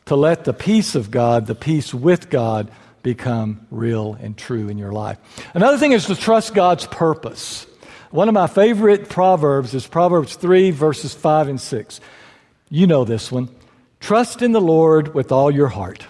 to 0.07 0.17
let 0.17 0.45
the 0.45 0.53
peace 0.53 0.95
of 0.95 1.11
God, 1.11 1.47
the 1.47 1.55
peace 1.55 1.95
with 1.95 2.29
God, 2.29 2.71
become 3.05 3.65
real 3.71 4.15
and 4.15 4.37
true 4.37 4.69
in 4.69 4.79
your 4.79 4.91
life. 4.91 5.19
Another 5.55 5.79
thing 5.79 5.93
is 5.93 6.07
to 6.07 6.17
trust 6.17 6.55
God's 6.55 6.87
purpose. 6.89 7.69
One 8.11 8.29
of 8.29 8.35
my 8.35 8.49
favorite 8.49 9.09
proverbs 9.09 9.75
is 9.75 9.87
Proverbs 9.87 10.35
3, 10.35 10.73
verses 10.73 11.15
5 11.15 11.49
and 11.49 11.61
6. 11.61 12.01
You 12.71 12.89
know 12.89 13.05
this 13.05 13.31
one. 13.31 13.49
Trust 14.01 14.43
in 14.43 14.51
the 14.51 14.61
Lord 14.61 15.15
with 15.15 15.31
all 15.31 15.51
your 15.51 15.69
heart, 15.69 16.07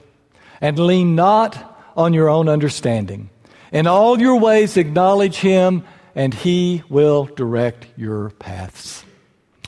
and 0.61 0.79
lean 0.79 1.15
not 1.15 1.79
on 1.97 2.15
your 2.15 2.31
own 2.31 2.49
understanding. 2.49 3.29
In 3.73 3.87
all 3.87 4.19
your 4.19 4.39
ways 4.39 4.77
acknowledge 4.77 5.37
Him, 5.37 5.85
and 6.15 6.33
He 6.33 6.83
will 6.89 7.25
direct 7.25 7.87
your 7.97 8.31
paths. 8.31 9.05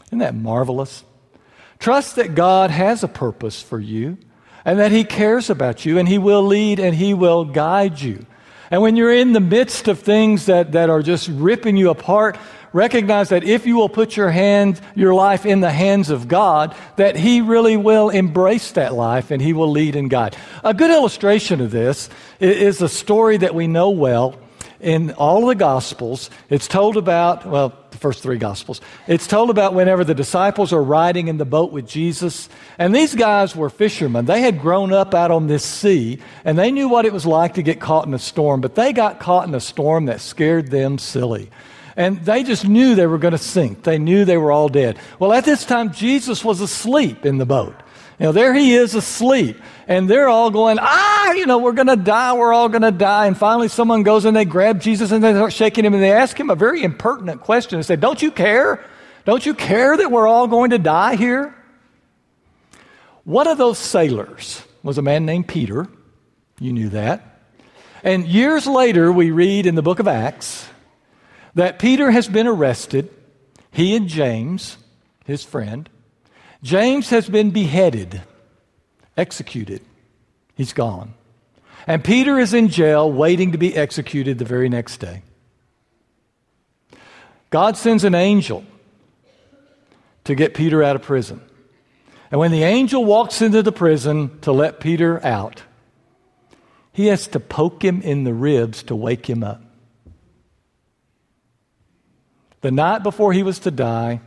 Isn't 0.07 0.21
that 0.21 0.35
marvelous? 0.35 1.05
Trust 1.79 2.17
that 2.17 2.35
God 2.35 2.71
has 2.71 3.03
a 3.03 3.09
purpose 3.09 3.61
for 3.61 3.81
you 3.81 4.17
and 4.67 4.81
that 4.81 4.93
He 4.93 5.05
cares 5.05 5.49
about 5.49 5.87
you 5.87 5.99
and 5.99 6.07
He 6.07 6.19
will 6.19 6.43
lead 6.43 6.79
and 6.79 6.95
He 6.95 7.15
will 7.15 7.47
guide 7.47 7.99
you. 7.99 8.27
And 8.71 8.83
when 8.83 8.97
you're 8.97 9.15
in 9.15 9.33
the 9.33 9.41
midst 9.41 9.87
of 9.87 10.01
things 10.01 10.47
that, 10.47 10.73
that 10.73 10.91
are 10.91 11.01
just 11.01 11.29
ripping 11.29 11.77
you 11.77 11.89
apart, 11.89 12.37
recognize 12.73 13.29
that 13.29 13.45
if 13.45 13.65
you 13.65 13.77
will 13.77 13.89
put 13.89 14.17
your 14.17 14.29
hand, 14.29 14.81
your 14.97 15.15
life 15.15 15.47
in 15.47 15.61
the 15.61 15.71
hands 15.71 16.11
of 16.11 16.27
God, 16.27 16.75
that 16.97 17.17
He 17.17 17.41
really 17.41 17.77
will 17.77 18.11
embrace 18.11 18.73
that 18.73 18.93
life 18.93 19.31
and 19.31 19.41
He 19.41 19.53
will 19.53 19.71
lead 19.71 19.95
and 19.95 20.11
guide. 20.11 20.37
A 20.65 20.75
good 20.75 20.91
illustration 20.91 21.61
of 21.61 21.71
this 21.71 22.11
is 22.41 22.83
a 22.83 22.89
story 22.89 23.37
that 23.37 23.55
we 23.55 23.69
know 23.69 23.91
well 23.91 24.37
in 24.81 25.13
all 25.13 25.47
the 25.47 25.55
Gospels, 25.55 26.29
it's 26.51 26.69
told 26.69 26.97
about, 26.97 27.47
well, 27.47 27.86
the 27.97 28.01
first 28.01 28.23
three 28.23 28.37
Gospels, 28.39 28.81
it's 29.07 29.27
told 29.27 29.51
about 29.51 29.75
whenever 29.75 30.05
the 30.05 30.15
disciples 30.15 30.73
are 30.73 30.83
riding 30.83 31.29
in 31.29 31.39
the 31.39 31.45
boat 31.45 31.73
with 31.73 31.89
Jesus. 31.89 32.49
And 32.79 32.95
these 32.95 33.15
guys 33.15 33.57
were 33.57 33.71
fishermen. 33.71 34.27
They 34.27 34.43
had 34.43 34.61
grown 34.61 34.93
up 34.93 35.15
out 35.15 35.31
on 35.31 35.47
this 35.47 35.65
sea, 35.65 36.21
and 36.45 36.59
they 36.59 36.71
knew 36.71 36.89
what 36.89 37.07
it 37.07 37.13
was 37.13 37.27
like 37.27 37.55
to 37.55 37.63
get 37.63 37.81
caught 37.81 38.07
in 38.07 38.15
a 38.15 38.19
storm, 38.19 38.61
but 38.61 38.75
they 38.75 38.93
got 38.93 39.21
caught 39.21 39.49
in 39.49 39.55
a 39.55 39.61
storm 39.61 40.07
that 40.07 40.21
scared 40.21 40.71
them 40.71 40.99
silly. 40.99 41.51
And 41.97 42.23
they 42.25 42.43
just 42.43 42.69
knew 42.69 42.95
they 42.95 43.07
were 43.07 43.17
going 43.17 43.33
to 43.33 43.39
sink. 43.39 43.85
They 43.85 43.99
knew 43.99 44.27
they 44.27 44.37
were 44.37 44.53
all 44.53 44.69
dead. 44.69 44.99
Well, 45.19 45.33
at 45.33 45.47
this 45.47 45.65
time, 45.65 45.93
Jesus 45.93 46.45
was 46.45 46.61
asleep 46.61 47.25
in 47.25 47.39
the 47.39 47.47
boat. 47.47 47.75
You 48.19 48.27
know, 48.27 48.33
there 48.33 48.55
he 48.55 48.75
is 48.75 48.95
asleep. 48.95 49.61
And 49.87 50.09
they're 50.09 50.29
all 50.29 50.51
going, 50.51 50.79
ah, 50.81 51.33
you 51.33 51.47
know, 51.47 51.59
we're 51.59 51.73
going 51.73 51.87
to 51.89 51.97
die. 51.97 52.33
We're 52.33 52.53
all 52.53 52.69
going 52.69 52.83
to 52.83 52.91
die. 52.91 53.27
And 53.27 53.37
finally, 53.37 53.69
someone 53.69 54.03
goes 54.03 54.25
and 54.25 54.35
they 54.35 54.45
grab 54.45 54.81
Jesus 54.81 55.13
and 55.13 55.23
they 55.23 55.33
start 55.33 55.53
shaking 55.53 55.85
him 55.85 55.95
and 55.95 56.03
they 56.03 56.13
ask 56.13 56.39
him 56.39 56.49
a 56.49 56.55
very 56.55 56.83
impertinent 56.83 57.43
question. 57.43 57.79
They 57.79 57.83
say, 57.83 57.97
Don't 57.97 58.21
you 58.21 58.31
care? 58.31 58.85
Don't 59.27 59.45
you 59.45 59.55
care 59.55 59.97
that 59.97 60.11
we're 60.11 60.27
all 60.27 60.47
going 60.47 60.71
to 60.71 60.79
die 60.79 61.17
here? 61.17 61.55
One 63.25 63.49
of 63.49 63.59
those 63.59 63.79
sailors 63.79 64.63
was 64.83 64.99
a 64.99 65.03
man 65.03 65.27
named 65.27 65.49
Peter. 65.49 65.89
You 66.61 66.73
knew 66.73 66.89
that. 66.91 67.43
And 68.03 68.25
years 68.25 68.67
later, 68.67 69.11
we 69.11 69.33
read 69.33 69.67
in 69.67 69.75
the 69.75 69.83
book 69.83 69.99
of 69.99 70.07
Acts 70.07 70.69
that 71.55 71.79
Peter 71.79 72.11
has 72.11 72.29
been 72.29 72.47
arrested, 72.47 73.11
he 73.73 73.97
and 73.97 74.09
James, 74.09 74.77
his 75.25 75.43
friend. 75.43 75.91
James 76.63 77.11
has 77.11 77.29
been 77.29 77.51
beheaded, 77.51 78.23
executed. 79.17 79.83
He's 80.55 80.73
gone. 80.73 81.15
And 81.87 82.03
Peter 82.03 82.39
is 82.39 82.55
in 82.55 82.69
jail 82.69 83.11
waiting 83.11 83.53
to 83.53 83.59
be 83.59 83.77
executed 83.77 84.39
the 84.39 84.45
very 84.45 84.69
next 84.69 84.99
day. 84.99 85.23
God 87.51 87.77
sends 87.77 88.05
an 88.05 88.15
angel 88.15 88.65
to 90.25 90.35
get 90.35 90.55
Peter 90.55 90.83
out 90.83 90.97
of 90.97 91.03
prison. 91.03 91.41
And 92.31 92.41
when 92.41 92.51
the 92.51 92.65
angel 92.65 93.05
walks 93.05 93.41
into 93.41 93.63
the 93.63 93.71
prison 93.71 94.41
to 94.41 94.51
let 94.51 94.81
Peter 94.81 95.25
out, 95.25 95.63
he 96.93 97.07
has 97.07 97.29
to 97.29 97.41
poke 97.41 97.85
him 97.85 98.03
in 98.03 98.25
the 98.25 98.35
ribs 98.35 98.83
to 98.85 98.97
wake 98.97 99.29
him 99.29 99.45
up. 99.45 99.63
The 102.63 102.73
night 102.73 103.05
before 103.05 103.33
he 103.33 103.45
was 103.45 103.61
to 103.61 103.71
die, 103.71 104.21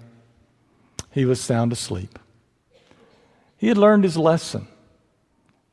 he 1.11 1.25
was 1.25 1.41
sound 1.41 1.71
asleep. 1.71 2.19
He 3.57 3.67
had 3.67 3.77
learned 3.77 4.03
his 4.03 4.17
lesson 4.17 4.67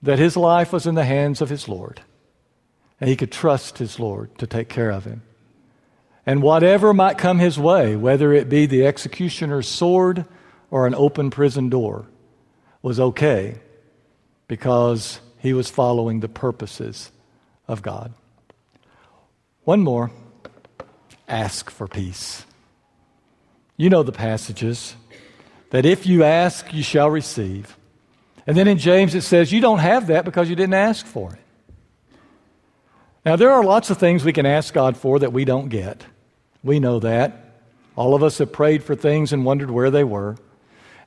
that 0.03 0.19
his 0.19 0.37
life 0.37 0.73
was 0.73 0.87
in 0.87 0.95
the 0.95 1.05
hands 1.05 1.41
of 1.41 1.51
his 1.51 1.69
Lord, 1.69 2.01
and 3.01 3.09
he 3.09 3.17
could 3.17 3.33
trust 3.33 3.79
his 3.79 3.99
Lord 3.99 4.37
to 4.39 4.47
take 4.47 4.69
care 4.69 4.91
of 4.91 5.05
him. 5.05 5.23
And 6.25 6.43
whatever 6.43 6.93
might 6.93 7.19
come 7.19 7.39
his 7.39 7.59
way, 7.59 7.95
whether 7.95 8.33
it 8.33 8.49
be 8.49 8.67
the 8.67 8.85
executioner's 8.85 9.69
sword 9.69 10.25
or 10.71 10.87
an 10.87 10.95
open 10.95 11.31
prison 11.31 11.69
door, 11.69 12.07
was 12.83 12.99
okay 12.99 13.61
because 14.49 15.21
he 15.39 15.53
was 15.53 15.71
following 15.71 16.21
the 16.21 16.29
purposes 16.29 17.13
of 17.69 17.83
God. 17.83 18.13
One 19.65 19.81
more 19.81 20.11
ask 21.29 21.71
for 21.71 21.89
peace. 21.89 22.45
You 23.77 23.91
know 23.91 24.03
the 24.03 24.13
passages 24.13 24.97
that 25.71 25.85
if 25.85 26.07
you 26.07 26.25
ask, 26.25 26.73
you 26.73 26.83
shall 26.83 27.11
receive. 27.11 27.77
And 28.47 28.57
then 28.57 28.69
in 28.69 28.79
James 28.79 29.15
it 29.15 29.23
says, 29.23 29.53
you 29.53 29.61
don't 29.61 29.81
have 29.81 30.07
that 30.09 30.25
because 30.25 30.49
you 30.49 30.57
didn't 30.57 30.75
ask 30.75 31.05
for 31.05 31.33
it. 31.33 31.41
Now, 33.25 33.35
there 33.35 33.51
are 33.51 33.65
lots 33.65 33.91
of 33.91 33.99
things 33.99 34.25
we 34.25 34.33
can 34.33 34.47
ask 34.47 34.73
God 34.73 34.97
for 34.97 35.19
that 35.19 35.33
we 35.33 35.45
don't 35.45 35.69
get. 35.69 36.05
We 36.63 36.79
know 36.79 37.01
that. 37.01 37.57
All 37.97 38.15
of 38.15 38.23
us 38.23 38.39
have 38.39 38.53
prayed 38.53 38.85
for 38.85 38.95
things 38.95 39.33
and 39.33 39.45
wondered 39.45 39.71
where 39.71 39.91
they 39.91 40.05
were. 40.05 40.37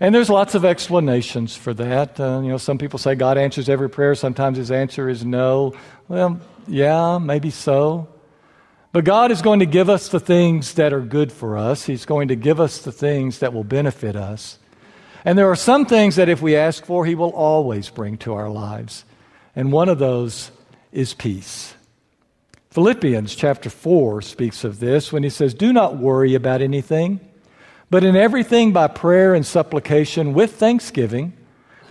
And 0.01 0.13
there's 0.13 0.29
lots 0.29 0.55
of 0.55 0.65
explanations 0.65 1.55
for 1.55 1.73
that. 1.75 2.19
Uh, 2.19 2.41
you 2.43 2.49
know, 2.49 2.57
some 2.57 2.77
people 2.77 2.99
say 2.99 3.15
God 3.15 3.37
answers 3.37 3.69
every 3.69 3.89
prayer. 3.89 4.15
Sometimes 4.15 4.57
his 4.57 4.71
answer 4.71 5.07
is 5.07 5.23
no. 5.23 5.75
Well, 6.09 6.41
yeah, 6.67 7.17
maybe 7.19 7.51
so. 7.51 8.07
But 8.91 9.05
God 9.05 9.31
is 9.31 9.41
going 9.41 9.59
to 9.59 9.65
give 9.67 9.89
us 9.89 10.09
the 10.09 10.19
things 10.19 10.73
that 10.73 10.93
are 10.93 11.01
good 11.01 11.31
for 11.31 11.57
us. 11.57 11.85
He's 11.85 12.05
going 12.05 12.29
to 12.29 12.35
give 12.35 12.59
us 12.59 12.79
the 12.79 12.91
things 12.91 13.39
that 13.39 13.53
will 13.53 13.63
benefit 13.63 14.15
us. 14.15 14.57
And 15.23 15.37
there 15.37 15.49
are 15.49 15.55
some 15.55 15.85
things 15.85 16.15
that 16.15 16.29
if 16.29 16.41
we 16.41 16.55
ask 16.55 16.85
for, 16.85 17.05
He 17.05 17.15
will 17.15 17.31
always 17.31 17.89
bring 17.89 18.17
to 18.19 18.33
our 18.33 18.49
lives. 18.49 19.05
And 19.55 19.71
one 19.71 19.89
of 19.89 19.99
those 19.99 20.51
is 20.91 21.13
peace. 21.13 21.75
Philippians 22.71 23.35
chapter 23.35 23.69
4 23.69 24.21
speaks 24.21 24.63
of 24.63 24.79
this 24.79 25.11
when 25.11 25.23
he 25.23 25.29
says, 25.29 25.53
Do 25.53 25.73
not 25.73 25.97
worry 25.97 26.35
about 26.35 26.61
anything, 26.61 27.19
but 27.89 28.03
in 28.03 28.15
everything 28.15 28.73
by 28.73 28.87
prayer 28.87 29.33
and 29.33 29.45
supplication 29.45 30.33
with 30.33 30.53
thanksgiving, 30.55 31.33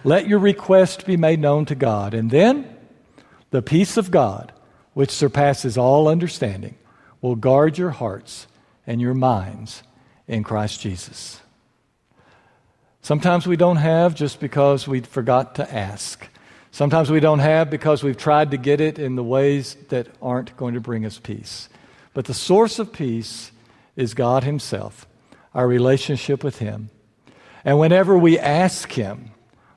let 0.04 0.28
your 0.28 0.38
request 0.38 1.04
be 1.04 1.16
made 1.16 1.40
known 1.40 1.64
to 1.66 1.74
God. 1.74 2.14
And 2.14 2.30
then 2.30 2.76
the 3.50 3.60
peace 3.60 3.96
of 3.96 4.12
God, 4.12 4.52
which 4.94 5.10
surpasses 5.10 5.76
all 5.76 6.06
understanding, 6.06 6.76
will 7.20 7.36
guard 7.36 7.78
your 7.78 7.90
hearts 7.90 8.46
and 8.86 9.00
your 9.00 9.14
minds 9.14 9.82
in 10.26 10.42
Christ 10.42 10.80
Jesus. 10.80 11.40
Sometimes 13.02 13.46
we 13.46 13.56
don't 13.56 13.76
have 13.76 14.14
just 14.14 14.40
because 14.40 14.86
we 14.86 15.00
forgot 15.00 15.54
to 15.56 15.74
ask. 15.74 16.28
Sometimes 16.70 17.10
we 17.10 17.20
don't 17.20 17.38
have 17.38 17.70
because 17.70 18.02
we've 18.02 18.16
tried 18.16 18.50
to 18.50 18.56
get 18.58 18.80
it 18.80 18.98
in 18.98 19.16
the 19.16 19.24
ways 19.24 19.76
that 19.88 20.08
aren't 20.20 20.56
going 20.56 20.74
to 20.74 20.80
bring 20.80 21.06
us 21.06 21.18
peace. 21.18 21.68
But 22.12 22.26
the 22.26 22.34
source 22.34 22.78
of 22.78 22.92
peace 22.92 23.50
is 23.96 24.14
God 24.14 24.44
Himself, 24.44 25.06
our 25.54 25.66
relationship 25.66 26.44
with 26.44 26.58
Him. 26.58 26.90
And 27.64 27.78
whenever 27.78 28.16
we 28.16 28.38
ask 28.38 28.92
Him, 28.92 29.30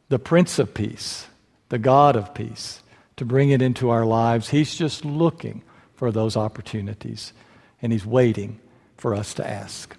the 0.10 0.20
Prince 0.20 0.60
of 0.60 0.74
Peace, 0.74 1.28
the 1.70 1.80
God 1.80 2.16
of 2.16 2.34
peace, 2.34 2.84
to 3.16 3.26
bring 3.26 3.50
it 3.50 3.62
into 3.62 3.90
our 3.90 4.06
lives, 4.06 4.50
He's 4.50 4.76
just 4.76 5.06
looking 5.06 5.64
for 6.02 6.12
those 6.12 6.36
opportunities, 6.36 7.32
and 7.80 7.94
He's 7.94 8.08
waiting 8.08 8.60
for 8.98 9.14
us 9.14 9.36
to 9.36 9.48
ask. 9.48 9.96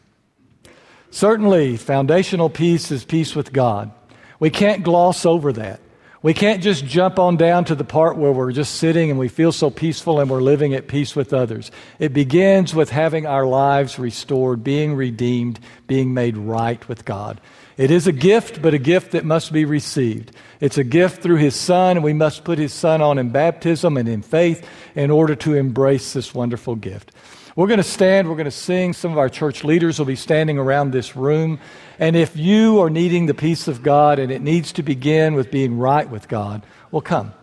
Certainly, 1.12 1.76
foundational 1.76 2.50
peace 2.50 2.90
is 2.90 3.04
peace 3.04 3.36
with 3.36 3.52
God. 3.52 3.92
We 4.40 4.50
can't 4.50 4.82
gloss 4.82 5.24
over 5.24 5.52
that. 5.52 5.78
We 6.20 6.34
can't 6.34 6.60
just 6.60 6.84
jump 6.84 7.20
on 7.20 7.36
down 7.36 7.66
to 7.66 7.76
the 7.76 7.84
part 7.84 8.16
where 8.16 8.32
we're 8.32 8.50
just 8.50 8.74
sitting 8.74 9.10
and 9.10 9.18
we 9.20 9.28
feel 9.28 9.52
so 9.52 9.70
peaceful 9.70 10.18
and 10.18 10.28
we're 10.28 10.40
living 10.40 10.74
at 10.74 10.88
peace 10.88 11.14
with 11.14 11.32
others. 11.32 11.70
It 12.00 12.12
begins 12.12 12.74
with 12.74 12.90
having 12.90 13.24
our 13.24 13.46
lives 13.46 13.96
restored, 13.96 14.64
being 14.64 14.96
redeemed, 14.96 15.60
being 15.86 16.12
made 16.12 16.36
right 16.36 16.88
with 16.88 17.04
God. 17.04 17.40
It 17.76 17.90
is 17.90 18.06
a 18.06 18.12
gift, 18.12 18.60
but 18.60 18.74
a 18.74 18.78
gift 18.78 19.12
that 19.12 19.24
must 19.24 19.52
be 19.52 19.64
received. 19.64 20.32
It's 20.60 20.78
a 20.78 20.84
gift 20.84 21.22
through 21.22 21.36
His 21.36 21.54
Son, 21.54 21.96
and 21.96 22.04
we 22.04 22.12
must 22.12 22.44
put 22.44 22.58
His 22.58 22.72
Son 22.72 23.00
on 23.00 23.18
in 23.18 23.30
baptism 23.30 23.96
and 23.96 24.08
in 24.08 24.22
faith 24.22 24.66
in 24.94 25.10
order 25.10 25.34
to 25.36 25.54
embrace 25.54 26.12
this 26.12 26.34
wonderful 26.34 26.76
gift. 26.76 27.12
We're 27.54 27.66
going 27.66 27.78
to 27.78 27.84
stand, 27.84 28.28
we're 28.28 28.36
going 28.36 28.44
to 28.46 28.50
sing. 28.50 28.94
Some 28.94 29.12
of 29.12 29.18
our 29.18 29.28
church 29.28 29.62
leaders 29.62 29.98
will 29.98 30.06
be 30.06 30.16
standing 30.16 30.58
around 30.58 30.90
this 30.90 31.16
room. 31.16 31.58
And 31.98 32.16
if 32.16 32.36
you 32.36 32.80
are 32.80 32.88
needing 32.88 33.26
the 33.26 33.34
peace 33.34 33.68
of 33.68 33.82
God 33.82 34.18
and 34.18 34.32
it 34.32 34.40
needs 34.40 34.72
to 34.72 34.82
begin 34.82 35.34
with 35.34 35.50
being 35.50 35.76
right 35.76 36.08
with 36.08 36.28
God, 36.28 36.62
well, 36.90 37.02
come 37.02 37.34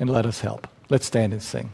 and 0.00 0.08
let 0.08 0.24
us 0.24 0.40
help. 0.40 0.66
Let's 0.88 1.04
stand 1.04 1.34
and 1.34 1.42
sing. 1.42 1.70